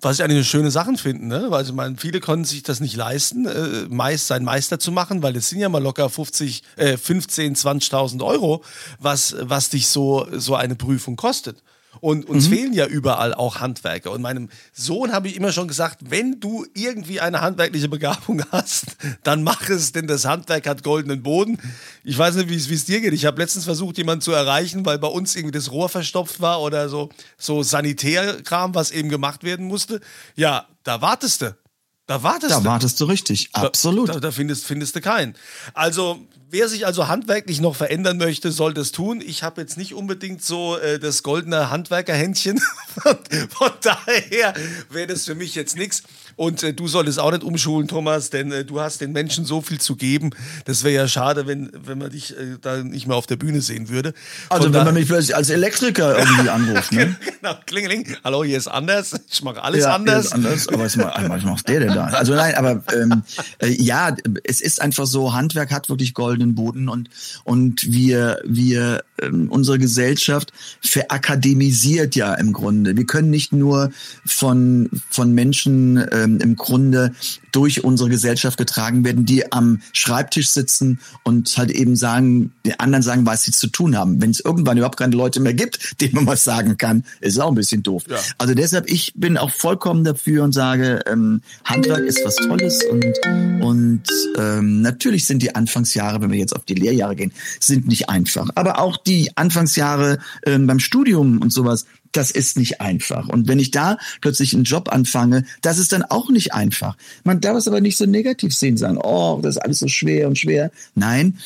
was 0.00 0.16
ich 0.16 0.24
eigentlich 0.24 0.38
eine 0.38 0.44
schöne 0.44 0.70
Sache 0.72 0.96
finde, 0.98 1.26
ne? 1.26 1.46
Weil 1.50 1.64
ich 1.64 1.72
meine, 1.72 1.96
viele 1.96 2.18
konnten 2.18 2.44
sich 2.44 2.64
das 2.64 2.80
nicht 2.80 2.96
leisten, 2.96 3.46
äh, 3.46 3.86
meist 3.88 4.26
sein 4.26 4.42
Meister 4.42 4.80
zu 4.80 4.90
machen, 4.90 5.22
weil 5.22 5.32
das 5.32 5.48
sind 5.48 5.60
ja 5.60 5.68
mal 5.68 5.82
locker 5.82 6.10
50, 6.10 6.64
äh, 6.76 6.96
15, 6.96 7.54
20.000 7.54 8.24
Euro, 8.24 8.64
was, 8.98 9.36
was 9.38 9.70
dich 9.70 9.86
so, 9.86 10.26
so 10.32 10.56
eine 10.56 10.74
Prüfung 10.74 11.14
kostet. 11.14 11.62
Und 12.02 12.28
uns 12.28 12.48
mhm. 12.48 12.52
fehlen 12.52 12.72
ja 12.72 12.86
überall 12.86 13.32
auch 13.32 13.60
Handwerker. 13.60 14.10
Und 14.10 14.22
meinem 14.22 14.48
Sohn 14.72 15.12
habe 15.12 15.28
ich 15.28 15.36
immer 15.36 15.52
schon 15.52 15.68
gesagt, 15.68 16.00
wenn 16.10 16.40
du 16.40 16.66
irgendwie 16.74 17.20
eine 17.20 17.42
handwerkliche 17.42 17.88
Begabung 17.88 18.42
hast, 18.50 18.96
dann 19.22 19.44
mach 19.44 19.68
es, 19.68 19.92
denn 19.92 20.08
das 20.08 20.24
Handwerk 20.24 20.66
hat 20.66 20.82
goldenen 20.82 21.22
Boden. 21.22 21.58
Ich 22.02 22.18
weiß 22.18 22.34
nicht, 22.34 22.48
wie 22.48 22.74
es 22.74 22.84
dir 22.86 23.00
geht. 23.00 23.12
Ich 23.12 23.24
habe 23.24 23.40
letztens 23.40 23.66
versucht, 23.66 23.98
jemanden 23.98 24.20
zu 24.20 24.32
erreichen, 24.32 24.84
weil 24.84 24.98
bei 24.98 25.06
uns 25.06 25.36
irgendwie 25.36 25.52
das 25.52 25.70
Rohr 25.70 25.88
verstopft 25.88 26.40
war 26.40 26.60
oder 26.60 26.88
so, 26.88 27.08
so 27.38 27.62
Sanitärkram, 27.62 28.74
was 28.74 28.90
eben 28.90 29.08
gemacht 29.08 29.44
werden 29.44 29.68
musste. 29.68 30.00
Ja, 30.34 30.66
da 30.82 31.02
wartest 31.02 31.42
du. 31.42 31.56
Da 32.06 32.20
wartest 32.24 32.50
da 32.50 32.58
du. 32.58 32.64
Da 32.64 32.70
wartest 32.70 33.00
du 33.00 33.04
richtig, 33.04 33.50
absolut. 33.52 34.08
Da, 34.08 34.14
da, 34.14 34.20
da, 34.20 34.32
findest, 34.32 34.64
findest 34.64 34.96
du 34.96 35.00
keinen. 35.00 35.36
Also, 35.72 36.26
wer 36.52 36.68
sich 36.68 36.86
also 36.86 37.08
handwerklich 37.08 37.60
noch 37.60 37.74
verändern 37.74 38.18
möchte, 38.18 38.52
soll 38.52 38.74
das 38.74 38.92
tun. 38.92 39.22
Ich 39.26 39.42
habe 39.42 39.60
jetzt 39.62 39.78
nicht 39.78 39.94
unbedingt 39.94 40.44
so 40.44 40.76
äh, 40.76 40.98
das 40.98 41.22
goldene 41.22 41.70
Handwerkerhändchen. 41.70 42.60
Von 43.50 43.70
daher 43.80 44.54
wäre 44.90 45.06
das 45.06 45.24
für 45.24 45.34
mich 45.34 45.54
jetzt 45.54 45.76
nichts. 45.76 46.02
Und 46.36 46.62
äh, 46.62 46.74
du 46.74 46.88
solltest 46.88 47.18
auch 47.18 47.30
nicht 47.30 47.42
umschulen, 47.42 47.88
Thomas, 47.88 48.30
denn 48.30 48.52
äh, 48.52 48.64
du 48.64 48.80
hast 48.80 49.00
den 49.00 49.12
Menschen 49.12 49.44
so 49.44 49.62
viel 49.62 49.80
zu 49.80 49.96
geben. 49.96 50.30
Das 50.66 50.84
wäre 50.84 50.94
ja 50.94 51.08
schade, 51.08 51.46
wenn, 51.46 51.70
wenn 51.72 51.98
man 51.98 52.10
dich 52.10 52.36
äh, 52.36 52.58
da 52.60 52.82
nicht 52.82 53.06
mehr 53.06 53.16
auf 53.16 53.26
der 53.26 53.36
Bühne 53.36 53.62
sehen 53.62 53.88
würde. 53.88 54.12
Von 54.48 54.58
also 54.58 54.74
wenn 54.74 54.84
man 54.84 54.94
mich 54.94 55.08
plötzlich 55.08 55.34
als 55.34 55.48
Elektriker 55.48 56.18
irgendwie 56.18 56.50
anruft, 56.50 56.92
ne? 56.92 57.16
genau, 57.40 57.54
klingeling. 57.66 58.16
Hallo, 58.24 58.44
hier 58.44 58.58
ist 58.58 58.68
anders. 58.68 59.14
Ich 59.30 59.42
mache 59.42 59.62
alles 59.62 59.84
ja, 59.84 59.94
anders. 59.94 60.26
Ist 60.26 60.32
anders. 60.32 60.68
Aber 60.68 60.84
was, 60.84 61.44
macht 61.44 61.68
der 61.68 61.80
denn 61.80 61.94
da? 61.94 62.06
Also 62.06 62.34
nein, 62.34 62.54
aber 62.56 62.82
ähm, 62.94 63.22
äh, 63.58 63.68
ja, 63.68 64.14
es 64.44 64.60
ist 64.60 64.82
einfach 64.82 65.06
so, 65.06 65.32
Handwerk 65.32 65.70
hat 65.70 65.88
wirklich 65.88 66.12
goldenen 66.42 66.54
Boden 66.54 66.88
und, 66.88 67.08
und 67.44 67.90
wir, 67.90 68.40
wir, 68.44 69.04
ähm, 69.20 69.48
unsere 69.50 69.78
Gesellschaft 69.78 70.52
verakademisiert 70.80 72.16
ja 72.16 72.34
im 72.34 72.52
Grunde. 72.52 72.96
Wir 72.96 73.06
können 73.06 73.30
nicht 73.30 73.52
nur 73.52 73.90
von, 74.24 74.88
von 75.10 75.32
Menschen 75.32 75.96
äh, 75.96 76.22
ähm, 76.22 76.38
im 76.40 76.56
Grunde 76.56 77.12
durch 77.52 77.84
unsere 77.84 78.08
Gesellschaft 78.08 78.56
getragen 78.56 79.04
werden, 79.04 79.26
die 79.26 79.52
am 79.52 79.82
Schreibtisch 79.92 80.48
sitzen 80.48 81.00
und 81.22 81.56
halt 81.56 81.70
eben 81.70 81.96
sagen, 81.96 82.52
die 82.64 82.78
anderen 82.80 83.02
sagen, 83.02 83.26
was 83.26 83.42
sie 83.42 83.52
zu 83.52 83.66
tun 83.68 83.96
haben. 83.96 84.22
Wenn 84.22 84.30
es 84.30 84.40
irgendwann 84.40 84.78
überhaupt 84.78 84.98
keine 84.98 85.14
Leute 85.14 85.40
mehr 85.40 85.54
gibt, 85.54 85.78
denen 86.00 86.14
man 86.14 86.26
was 86.26 86.44
sagen 86.44 86.76
kann, 86.78 87.04
ist 87.20 87.38
auch 87.38 87.48
ein 87.48 87.54
bisschen 87.54 87.82
doof. 87.82 88.04
Ja. 88.08 88.16
Also 88.38 88.54
deshalb, 88.54 88.90
ich 88.90 89.12
bin 89.14 89.36
auch 89.36 89.50
vollkommen 89.50 90.04
dafür 90.04 90.44
und 90.44 90.52
sage, 90.52 91.00
ähm, 91.06 91.42
Handwerk 91.64 92.04
ist 92.04 92.20
was 92.24 92.36
Tolles 92.36 92.82
und, 92.84 93.04
und 93.62 94.02
ähm, 94.38 94.80
natürlich 94.80 95.26
sind 95.26 95.42
die 95.42 95.54
Anfangsjahre, 95.54 96.20
wenn 96.20 96.31
wir 96.32 96.38
jetzt 96.38 96.56
auf 96.56 96.64
die 96.64 96.74
Lehrjahre 96.74 97.14
gehen, 97.14 97.32
sind 97.60 97.86
nicht 97.86 98.08
einfach. 98.08 98.50
Aber 98.54 98.80
auch 98.80 98.96
die 98.96 99.30
Anfangsjahre 99.36 100.18
ähm, 100.44 100.66
beim 100.66 100.80
Studium 100.80 101.40
und 101.40 101.52
sowas, 101.52 101.86
das 102.12 102.30
ist 102.30 102.58
nicht 102.58 102.80
einfach. 102.80 103.28
Und 103.28 103.48
wenn 103.48 103.58
ich 103.58 103.70
da 103.70 103.98
plötzlich 104.20 104.54
einen 104.54 104.64
Job 104.64 104.92
anfange, 104.92 105.44
das 105.62 105.78
ist 105.78 105.92
dann 105.92 106.02
auch 106.02 106.30
nicht 106.30 106.52
einfach. 106.52 106.96
Man 107.24 107.40
darf 107.40 107.56
es 107.56 107.68
aber 107.68 107.80
nicht 107.80 107.96
so 107.96 108.06
negativ 108.06 108.54
sehen, 108.54 108.76
sagen, 108.76 108.98
oh, 109.02 109.40
das 109.42 109.56
ist 109.56 109.62
alles 109.62 109.78
so 109.78 109.88
schwer 109.88 110.28
und 110.28 110.38
schwer. 110.38 110.70
Nein, 110.94 111.38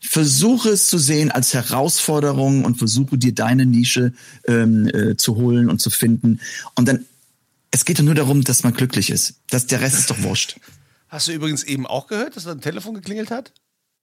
versuche 0.00 0.70
es 0.70 0.88
zu 0.88 0.98
sehen 0.98 1.30
als 1.30 1.54
Herausforderung 1.54 2.64
und 2.64 2.76
versuche 2.76 3.18
dir 3.18 3.34
deine 3.34 3.66
Nische 3.66 4.12
ähm, 4.46 4.88
äh, 4.88 5.16
zu 5.16 5.36
holen 5.36 5.68
und 5.68 5.80
zu 5.80 5.90
finden. 5.90 6.40
Und 6.74 6.88
dann, 6.88 7.04
es 7.70 7.84
geht 7.84 7.98
ja 7.98 8.04
nur 8.04 8.14
darum, 8.14 8.42
dass 8.42 8.62
man 8.62 8.72
glücklich 8.72 9.10
ist. 9.10 9.34
Das, 9.50 9.66
der 9.66 9.80
Rest 9.80 9.98
ist 9.98 10.10
doch 10.10 10.22
wurscht. 10.22 10.58
Hast 11.08 11.28
du 11.28 11.32
übrigens 11.32 11.62
eben 11.62 11.86
auch 11.86 12.06
gehört, 12.06 12.36
dass 12.36 12.44
da 12.44 12.52
ein 12.52 12.60
Telefon 12.60 12.94
geklingelt 12.94 13.30
hat? 13.30 13.52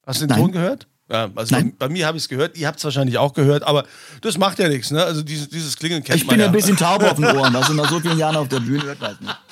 Hast 0.06 0.22
du 0.22 0.26
den 0.26 0.30
Nein. 0.32 0.40
Ton 0.40 0.52
gehört? 0.52 0.88
Ja, 1.14 1.30
also 1.36 1.56
bei, 1.56 1.72
bei, 1.78 1.90
mir 1.90 2.08
habe 2.08 2.18
ich 2.18 2.24
es 2.24 2.30
gehört, 2.30 2.58
ihr 2.58 2.66
habt 2.66 2.80
es 2.80 2.84
wahrscheinlich 2.86 3.20
auch 3.20 3.36
gehört, 3.36 3.62
aber 3.62 3.86
das 4.22 4.40
macht 4.40 4.58
ja 4.58 4.68
nichts, 4.68 4.90
ne? 4.90 5.04
Also 5.04 5.22
dieses, 5.22 5.48
dieses 5.48 5.78
Klingeln 5.78 6.04
kennt 6.04 6.18
ich 6.18 6.26
man 6.26 6.40
ja. 6.40 6.48
Ich 6.48 6.52
bin 6.52 6.60
ein 6.60 6.60
bisschen 6.60 6.76
taub 6.76 7.04
auf 7.04 7.18
den 7.18 7.26
Ohren, 7.26 7.56
also 7.56 7.74
nach 7.74 7.88
so 7.88 8.00
vielen 8.00 8.18
Jahren 8.18 8.36
auf 8.36 8.48
der 8.48 8.62
Bühne 8.62 8.84
hört 8.84 9.00
man 9.00 9.16
nicht. 9.22 9.38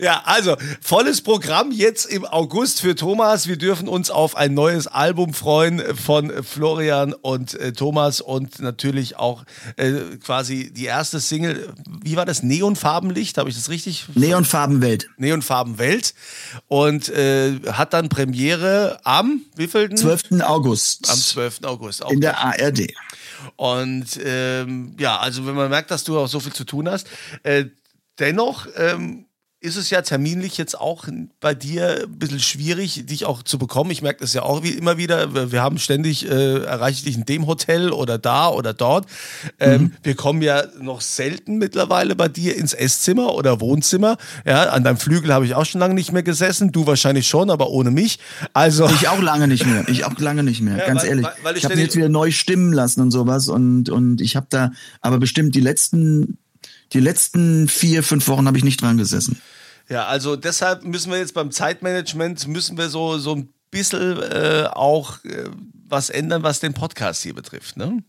Ja, 0.00 0.22
also 0.24 0.56
volles 0.80 1.20
Programm 1.20 1.72
jetzt 1.72 2.06
im 2.06 2.24
August 2.24 2.80
für 2.80 2.94
Thomas. 2.94 3.46
Wir 3.46 3.58
dürfen 3.58 3.86
uns 3.86 4.10
auf 4.10 4.34
ein 4.34 4.54
neues 4.54 4.86
Album 4.86 5.34
freuen 5.34 5.82
von 5.94 6.32
Florian 6.42 7.12
und 7.12 7.52
äh, 7.54 7.72
Thomas 7.72 8.22
und 8.22 8.60
natürlich 8.60 9.18
auch 9.18 9.44
äh, 9.76 9.92
quasi 10.24 10.72
die 10.72 10.86
erste 10.86 11.20
Single. 11.20 11.74
Wie 12.02 12.16
war 12.16 12.24
das? 12.24 12.42
Neonfarbenlicht, 12.42 13.36
habe 13.36 13.50
ich 13.50 13.56
das 13.56 13.68
richtig? 13.68 14.06
Neonfarbenwelt. 14.14 15.08
Neonfarbenwelt 15.18 16.14
und 16.68 17.10
äh, 17.10 17.60
hat 17.70 17.92
dann 17.92 18.08
Premiere 18.08 19.00
am 19.04 19.42
wievielten? 19.54 19.98
12. 19.98 20.40
August. 20.40 20.81
August. 20.82 21.10
Am 21.10 21.16
12. 21.16 21.60
August. 21.64 22.04
Auch 22.04 22.10
in 22.10 22.20
der 22.20 22.38
ARD. 22.38 22.92
Und 23.56 24.06
ähm, 24.24 24.94
ja, 24.98 25.18
also 25.18 25.46
wenn 25.46 25.54
man 25.54 25.70
merkt, 25.70 25.90
dass 25.90 26.04
du 26.04 26.18
auch 26.18 26.28
so 26.28 26.40
viel 26.40 26.52
zu 26.52 26.64
tun 26.64 26.88
hast, 26.88 27.08
äh, 27.42 27.66
dennoch 28.18 28.66
ähm, 28.76 29.26
ist 29.62 29.76
es 29.76 29.90
ja 29.90 30.02
terminlich 30.02 30.58
jetzt 30.58 30.78
auch 30.78 31.06
bei 31.40 31.54
dir 31.54 32.02
ein 32.02 32.18
bisschen 32.18 32.40
schwierig, 32.40 33.06
dich 33.06 33.24
auch 33.24 33.44
zu 33.44 33.58
bekommen. 33.58 33.92
Ich 33.92 34.02
merke 34.02 34.20
das 34.20 34.34
ja 34.34 34.42
auch 34.42 34.64
wie 34.64 34.70
immer 34.70 34.96
wieder. 34.96 35.52
Wir 35.52 35.62
haben 35.62 35.78
ständig, 35.78 36.28
äh, 36.28 36.64
erreiche 36.64 36.98
ich 36.98 37.04
dich 37.04 37.16
in 37.16 37.24
dem 37.24 37.46
Hotel 37.46 37.90
oder 37.92 38.18
da 38.18 38.48
oder 38.48 38.74
dort. 38.74 39.06
Ähm, 39.60 39.82
mhm. 39.82 39.92
Wir 40.02 40.16
kommen 40.16 40.42
ja 40.42 40.64
noch 40.80 41.00
selten 41.00 41.58
mittlerweile 41.58 42.16
bei 42.16 42.26
dir 42.26 42.56
ins 42.56 42.74
Esszimmer 42.74 43.34
oder 43.34 43.60
Wohnzimmer. 43.60 44.16
Ja, 44.44 44.70
an 44.70 44.82
deinem 44.82 44.96
Flügel 44.96 45.32
habe 45.32 45.46
ich 45.46 45.54
auch 45.54 45.64
schon 45.64 45.80
lange 45.80 45.94
nicht 45.94 46.10
mehr 46.10 46.24
gesessen. 46.24 46.72
Du 46.72 46.88
wahrscheinlich 46.88 47.28
schon, 47.28 47.48
aber 47.48 47.70
ohne 47.70 47.92
mich. 47.92 48.18
Also 48.54 48.88
ich 48.88 49.08
auch 49.08 49.22
lange 49.22 49.46
nicht 49.46 49.64
mehr. 49.64 49.88
Ich 49.88 50.04
auch 50.04 50.18
lange 50.18 50.42
nicht 50.42 50.60
mehr. 50.60 50.78
Ja, 50.78 50.86
ganz 50.86 51.02
weil, 51.02 51.08
ehrlich. 51.08 51.26
Weil, 51.26 51.34
weil 51.44 51.56
ich, 51.56 51.62
ich 51.62 51.70
habe 51.70 51.80
jetzt 51.80 51.94
wieder 51.94 52.08
neu 52.08 52.32
stimmen 52.32 52.72
lassen 52.72 53.00
und 53.00 53.12
sowas 53.12 53.46
und 53.46 53.90
und 53.90 54.20
ich 54.20 54.34
habe 54.34 54.48
da 54.50 54.72
aber 55.00 55.18
bestimmt 55.18 55.54
die 55.54 55.60
letzten 55.60 56.38
die 56.92 57.00
letzten 57.00 57.68
vier, 57.68 58.02
fünf 58.02 58.28
Wochen 58.28 58.46
habe 58.46 58.58
ich 58.58 58.64
nicht 58.64 58.82
dran 58.82 58.98
gesessen. 58.98 59.40
Ja, 59.88 60.06
also 60.06 60.36
deshalb 60.36 60.84
müssen 60.84 61.10
wir 61.10 61.18
jetzt 61.18 61.34
beim 61.34 61.50
Zeitmanagement, 61.50 62.46
müssen 62.46 62.78
wir 62.78 62.88
so, 62.88 63.18
so 63.18 63.34
ein 63.34 63.52
bisschen 63.70 64.22
äh, 64.22 64.68
auch 64.70 65.24
äh, 65.24 65.48
was 65.88 66.10
ändern, 66.10 66.42
was 66.42 66.60
den 66.60 66.74
Podcast 66.74 67.22
hier 67.22 67.34
betrifft, 67.34 67.76
ne? 67.76 68.02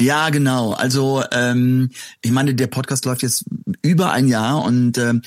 Ja, 0.00 0.30
genau. 0.30 0.72
Also 0.72 1.22
ähm, 1.30 1.90
ich 2.22 2.30
meine, 2.30 2.54
der 2.54 2.68
Podcast 2.68 3.04
läuft 3.04 3.22
jetzt 3.22 3.44
über 3.82 4.12
ein 4.12 4.28
Jahr 4.28 4.64
und 4.64 4.96
ähm, 4.96 5.22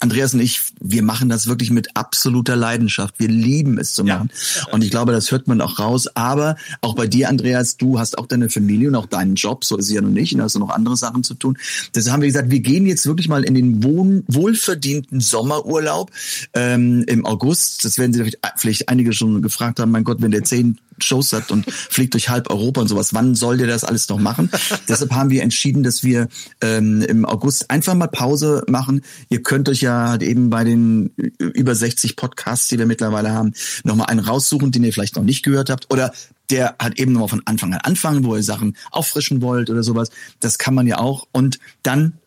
Andreas 0.00 0.34
und 0.34 0.40
ich, 0.40 0.60
wir 0.80 1.02
machen 1.02 1.30
das 1.30 1.46
wirklich 1.46 1.70
mit 1.70 1.96
absoluter 1.96 2.54
Leidenschaft. 2.54 3.14
Wir 3.18 3.28
lieben 3.28 3.78
es 3.78 3.94
zu 3.94 4.04
machen. 4.04 4.30
Ja. 4.56 4.72
Und 4.72 4.84
ich 4.84 4.90
glaube, 4.90 5.12
das 5.12 5.30
hört 5.30 5.48
man 5.48 5.60
auch 5.62 5.78
raus. 5.78 6.08
Aber 6.14 6.56
auch 6.82 6.94
bei 6.94 7.06
dir, 7.06 7.30
Andreas, 7.30 7.78
du 7.78 7.98
hast 7.98 8.18
auch 8.18 8.26
deine 8.26 8.50
Familie 8.50 8.88
und 8.88 8.96
auch 8.96 9.06
deinen 9.06 9.34
Job, 9.34 9.64
so 9.64 9.78
ist 9.78 9.86
es 9.86 9.92
ja 9.92 10.02
noch 10.02 10.10
nicht. 10.10 10.34
Und 10.34 10.42
hast 10.42 10.58
noch 10.58 10.68
andere 10.68 10.96
Sachen 10.96 11.24
zu 11.24 11.34
tun. 11.34 11.56
Deshalb 11.94 12.12
haben 12.12 12.22
wir 12.22 12.28
gesagt, 12.28 12.50
wir 12.50 12.60
gehen 12.60 12.86
jetzt 12.86 13.06
wirklich 13.06 13.28
mal 13.28 13.44
in 13.44 13.54
den 13.54 13.82
wohn 13.82 14.24
wohlverdienten 14.28 15.20
Sommerurlaub 15.20 16.10
ähm, 16.52 17.02
im 17.06 17.24
August. 17.24 17.84
Das 17.86 17.96
werden 17.96 18.12
sich 18.12 18.38
vielleicht 18.56 18.88
einige 18.90 19.14
schon 19.14 19.40
gefragt 19.40 19.80
haben, 19.80 19.90
mein 19.90 20.04
Gott, 20.04 20.20
wenn 20.20 20.30
der 20.30 20.44
zehn 20.44 20.78
Shows 21.02 21.32
hat 21.32 21.50
und 21.50 21.70
fliegt 21.70 22.14
durch 22.14 22.28
halb 22.28 22.50
Europa 22.50 22.80
und 22.80 22.88
sowas. 22.88 23.14
Wann 23.14 23.34
soll 23.34 23.58
der 23.58 23.66
das 23.66 23.84
alles 23.84 24.08
noch 24.08 24.18
machen? 24.18 24.50
Deshalb 24.88 25.12
haben 25.12 25.30
wir 25.30 25.42
entschieden, 25.42 25.82
dass 25.82 26.02
wir 26.02 26.28
ähm, 26.60 27.02
im 27.02 27.24
August 27.24 27.70
einfach 27.70 27.94
mal 27.94 28.08
Pause 28.08 28.64
machen. 28.68 29.02
Ihr 29.28 29.42
könnt 29.42 29.68
euch 29.68 29.80
ja 29.80 30.08
halt 30.08 30.22
eben 30.22 30.50
bei 30.50 30.64
den 30.64 31.12
über 31.38 31.74
60 31.74 32.16
Podcasts, 32.16 32.68
die 32.68 32.78
wir 32.78 32.86
mittlerweile 32.86 33.32
haben, 33.32 33.52
nochmal 33.84 34.06
einen 34.06 34.20
raussuchen, 34.20 34.72
den 34.72 34.84
ihr 34.84 34.92
vielleicht 34.92 35.16
noch 35.16 35.24
nicht 35.24 35.42
gehört 35.42 35.70
habt 35.70 35.92
oder 35.92 36.12
der 36.50 36.76
hat 36.78 36.98
eben 36.98 37.12
nochmal 37.12 37.28
von 37.28 37.42
Anfang 37.46 37.72
an 37.72 37.80
anfangen, 37.80 38.24
wo 38.24 38.36
ihr 38.36 38.42
Sachen 38.42 38.76
auffrischen 38.90 39.40
wollt 39.42 39.70
oder 39.70 39.82
sowas. 39.82 40.10
Das 40.40 40.58
kann 40.58 40.74
man 40.74 40.86
ja 40.86 40.98
auch. 40.98 41.26
Und 41.32 41.58
dann 41.82 42.18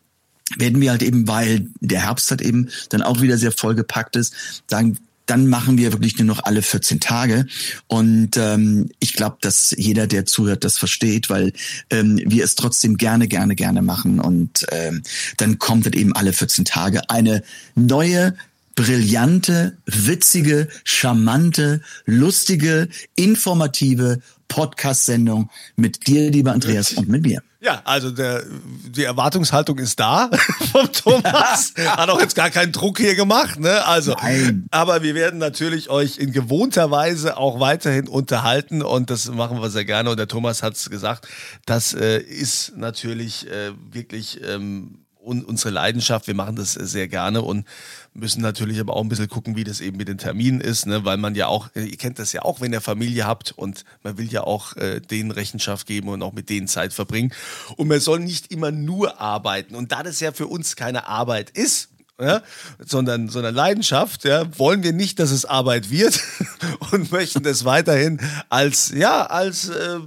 werden 0.56 0.80
wir 0.80 0.90
halt 0.90 1.02
eben, 1.02 1.28
weil 1.28 1.68
der 1.80 2.02
Herbst 2.02 2.30
halt 2.30 2.40
eben 2.40 2.68
dann 2.88 3.02
auch 3.02 3.20
wieder 3.20 3.36
sehr 3.36 3.52
vollgepackt 3.52 4.16
ist, 4.16 4.62
sagen, 4.68 4.98
dann 5.26 5.48
machen 5.48 5.76
wir 5.76 5.92
wirklich 5.92 6.16
nur 6.18 6.26
noch 6.26 6.44
alle 6.44 6.62
14 6.62 7.00
Tage. 7.00 7.46
Und 7.88 8.36
ähm, 8.36 8.88
ich 9.00 9.12
glaube, 9.12 9.38
dass 9.40 9.74
jeder, 9.76 10.06
der 10.06 10.24
zuhört, 10.24 10.64
das 10.64 10.78
versteht, 10.78 11.28
weil 11.28 11.52
ähm, 11.90 12.20
wir 12.24 12.44
es 12.44 12.54
trotzdem 12.54 12.96
gerne, 12.96 13.28
gerne, 13.28 13.54
gerne 13.56 13.82
machen. 13.82 14.20
Und 14.20 14.66
ähm, 14.70 15.02
dann 15.36 15.58
kommt 15.58 15.84
halt 15.84 15.96
eben 15.96 16.14
alle 16.14 16.32
14 16.32 16.64
Tage 16.64 17.10
eine 17.10 17.42
neue 17.74 18.34
brillante, 18.76 19.76
witzige, 19.86 20.68
charmante, 20.84 21.80
lustige, 22.04 22.88
informative 23.16 24.20
Podcast-Sendung 24.48 25.50
mit 25.76 26.06
dir, 26.06 26.30
lieber 26.30 26.52
Andreas, 26.52 26.92
und 26.92 27.08
mit 27.08 27.22
mir. 27.22 27.42
Ja, 27.66 27.82
also 27.82 28.12
der, 28.12 28.44
die 28.46 29.02
Erwartungshaltung 29.02 29.78
ist 29.78 29.98
da 29.98 30.30
vom 30.70 30.92
Thomas. 30.92 31.74
Hat 31.96 32.08
auch 32.08 32.20
jetzt 32.20 32.36
gar 32.36 32.48
keinen 32.48 32.70
Druck 32.70 32.98
hier 32.98 33.16
gemacht, 33.16 33.58
ne? 33.58 33.84
Also, 33.84 34.12
Nein. 34.12 34.68
aber 34.70 35.02
wir 35.02 35.16
werden 35.16 35.40
natürlich 35.40 35.90
euch 35.90 36.18
in 36.18 36.30
gewohnter 36.30 36.92
Weise 36.92 37.36
auch 37.36 37.58
weiterhin 37.58 38.06
unterhalten 38.06 38.82
und 38.82 39.10
das 39.10 39.26
machen 39.26 39.60
wir 39.60 39.68
sehr 39.70 39.84
gerne. 39.84 40.10
Und 40.10 40.16
der 40.16 40.28
Thomas 40.28 40.62
hat 40.62 40.74
es 40.74 40.88
gesagt, 40.90 41.26
das 41.64 41.92
äh, 41.92 42.18
ist 42.18 42.76
natürlich 42.76 43.50
äh, 43.50 43.72
wirklich 43.90 44.40
ähm, 44.44 45.00
un 45.18 45.44
unsere 45.44 45.70
Leidenschaft. 45.70 46.28
Wir 46.28 46.34
machen 46.34 46.54
das 46.54 46.74
sehr 46.74 47.08
gerne 47.08 47.42
und 47.42 47.66
müssen 48.16 48.42
natürlich 48.42 48.80
aber 48.80 48.96
auch 48.96 49.02
ein 49.02 49.08
bisschen 49.08 49.28
gucken, 49.28 49.56
wie 49.56 49.64
das 49.64 49.80
eben 49.80 49.96
mit 49.96 50.08
den 50.08 50.18
Terminen 50.18 50.60
ist, 50.60 50.86
ne? 50.86 51.04
weil 51.04 51.16
man 51.16 51.34
ja 51.34 51.46
auch, 51.46 51.68
ihr 51.74 51.96
kennt 51.96 52.18
das 52.18 52.32
ja 52.32 52.42
auch, 52.42 52.60
wenn 52.60 52.72
ihr 52.72 52.80
Familie 52.80 53.26
habt 53.26 53.52
und 53.52 53.84
man 54.02 54.18
will 54.18 54.30
ja 54.30 54.42
auch 54.42 54.76
äh, 54.76 55.00
denen 55.00 55.30
Rechenschaft 55.30 55.86
geben 55.86 56.08
und 56.08 56.22
auch 56.22 56.32
mit 56.32 56.48
denen 56.48 56.68
Zeit 56.68 56.92
verbringen. 56.92 57.32
Und 57.76 57.88
man 57.88 58.00
soll 58.00 58.20
nicht 58.20 58.50
immer 58.50 58.70
nur 58.70 59.20
arbeiten. 59.20 59.74
Und 59.74 59.92
da 59.92 60.02
das 60.02 60.20
ja 60.20 60.32
für 60.32 60.46
uns 60.46 60.76
keine 60.76 61.06
Arbeit 61.06 61.50
ist, 61.50 61.90
ja, 62.18 62.42
sondern, 62.78 63.28
sondern 63.28 63.54
Leidenschaft, 63.54 64.24
ja, 64.24 64.46
wollen 64.58 64.82
wir 64.82 64.92
nicht, 64.92 65.18
dass 65.18 65.30
es 65.30 65.44
Arbeit 65.44 65.90
wird 65.90 66.20
und 66.92 67.12
möchten 67.12 67.42
das 67.42 67.64
weiterhin 67.64 68.20
als, 68.48 68.90
ja, 68.94 69.26
als, 69.26 69.68
äh, 69.68 69.98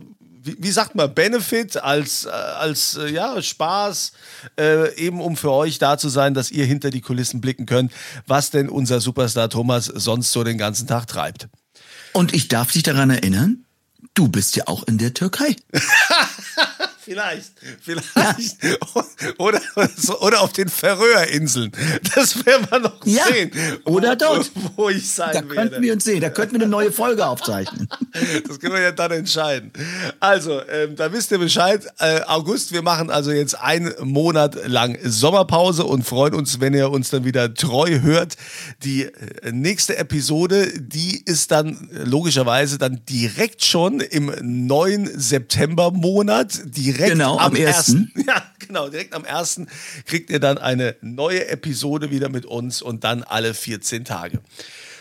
wie, 0.41 0.55
wie, 0.59 0.71
sagt 0.71 0.95
man, 0.95 1.13
Benefit, 1.13 1.77
als, 1.77 2.25
äh, 2.25 2.29
als 2.29 2.95
äh, 2.95 3.11
ja, 3.11 3.41
Spaß, 3.41 4.11
äh, 4.59 4.95
eben 4.95 5.21
um 5.21 5.35
für 5.35 5.51
euch 5.51 5.79
da 5.79 5.97
zu 5.97 6.09
sein, 6.09 6.33
dass 6.33 6.51
ihr 6.51 6.65
hinter 6.65 6.89
die 6.89 7.01
Kulissen 7.01 7.41
blicken 7.41 7.65
könnt, 7.65 7.91
was 8.25 8.49
denn 8.51 8.69
unser 8.69 9.01
Superstar 9.01 9.49
Thomas 9.49 9.85
sonst 9.85 10.31
so 10.31 10.43
den 10.43 10.57
ganzen 10.57 10.87
Tag 10.87 11.07
treibt. 11.07 11.47
Und 12.13 12.33
ich 12.33 12.47
darf 12.47 12.71
dich 12.71 12.83
daran 12.83 13.09
erinnern, 13.09 13.65
du 14.13 14.27
bist 14.27 14.55
ja 14.55 14.67
auch 14.67 14.83
in 14.83 14.97
der 14.97 15.13
Türkei. 15.13 15.55
Vielleicht, 17.09 17.53
vielleicht. 17.81 18.57
Oder, 19.39 19.61
oder 20.21 20.41
auf 20.41 20.53
den 20.53 20.69
Färöerinseln. 20.69 21.71
Das 22.15 22.45
werden 22.45 22.67
wir 22.69 22.79
noch 22.79 23.05
ja. 23.05 23.25
sehen. 23.25 23.51
Oder 23.85 24.15
dort. 24.15 24.51
Wo, 24.53 24.83
wo 24.83 24.89
ich 24.89 25.09
sein 25.09 25.29
da 25.33 25.41
werde. 25.41 25.55
Da 25.55 25.61
könnten 25.61 25.81
wir 25.81 25.93
uns 25.93 26.03
sehen. 26.03 26.21
Da 26.21 26.29
könnten 26.29 26.53
wir 26.53 26.61
eine 26.61 26.69
neue 26.69 26.91
Folge 26.91 27.25
aufzeichnen. 27.25 27.87
Das 28.47 28.59
können 28.59 28.73
wir 28.73 28.81
ja 28.81 28.91
dann 28.91 29.11
entscheiden. 29.11 29.71
Also, 30.19 30.61
ähm, 30.67 30.95
da 30.95 31.11
wisst 31.13 31.31
ihr 31.31 31.37
Bescheid. 31.37 31.85
Äh, 31.99 32.21
August, 32.21 32.71
wir 32.71 32.81
machen 32.81 33.09
also 33.09 33.31
jetzt 33.31 33.59
einen 33.59 33.93
Monat 34.01 34.67
lang 34.67 34.97
Sommerpause 35.03 35.85
und 35.85 36.03
freuen 36.03 36.33
uns, 36.33 36.59
wenn 36.59 36.73
ihr 36.73 36.89
uns 36.89 37.09
dann 37.09 37.23
wieder 37.23 37.53
treu 37.53 38.01
hört. 38.01 38.35
Die 38.83 39.03
äh, 39.03 39.51
nächste 39.51 39.97
Episode, 39.97 40.71
die 40.79 41.21
ist 41.23 41.51
dann 41.51 41.89
logischerweise 41.91 42.77
dann 42.77 43.01
direkt 43.07 43.63
schon 43.63 43.99
im 43.99 44.33
neuen 44.41 45.07
Septembermonat. 45.19 46.61
Direkt 46.65 46.98
direkt 46.99 47.13
genau, 47.13 47.37
am, 47.37 47.55
am 47.55 47.55
1. 47.55 47.95
Ja, 48.27 48.43
genau, 48.59 48.89
direkt 48.89 49.13
am 49.13 49.25
1. 49.25 49.61
kriegt 50.05 50.29
ihr 50.29 50.39
dann 50.39 50.57
eine 50.57 50.95
neue 51.01 51.47
Episode 51.47 52.11
wieder 52.11 52.29
mit 52.29 52.45
uns 52.45 52.81
und 52.81 53.03
dann 53.03 53.23
alle 53.23 53.53
14 53.53 54.05
Tage. 54.05 54.39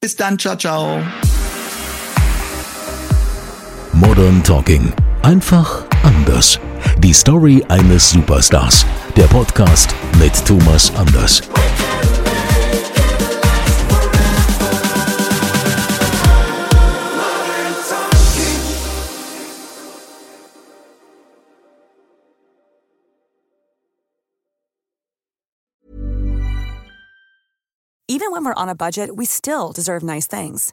Bis 0.00 0.16
dann, 0.16 0.38
ciao, 0.38 0.56
ciao. 0.56 1.02
Modern 4.00 4.42
Talking. 4.42 4.94
Einfach 5.20 5.84
anders. 6.02 6.58
Die 7.00 7.12
Story 7.12 7.62
eines 7.68 8.08
Superstars. 8.08 8.86
Der 9.14 9.26
Podcast 9.26 9.94
mit 10.18 10.32
Thomas 10.46 10.90
Anders. 10.96 11.42
Even 28.08 28.32
when 28.32 28.46
we're 28.46 28.54
on 28.54 28.70
a 28.70 28.74
budget, 28.74 29.14
we 29.14 29.26
still 29.26 29.72
deserve 29.72 30.02
nice 30.02 30.26
things. 30.26 30.72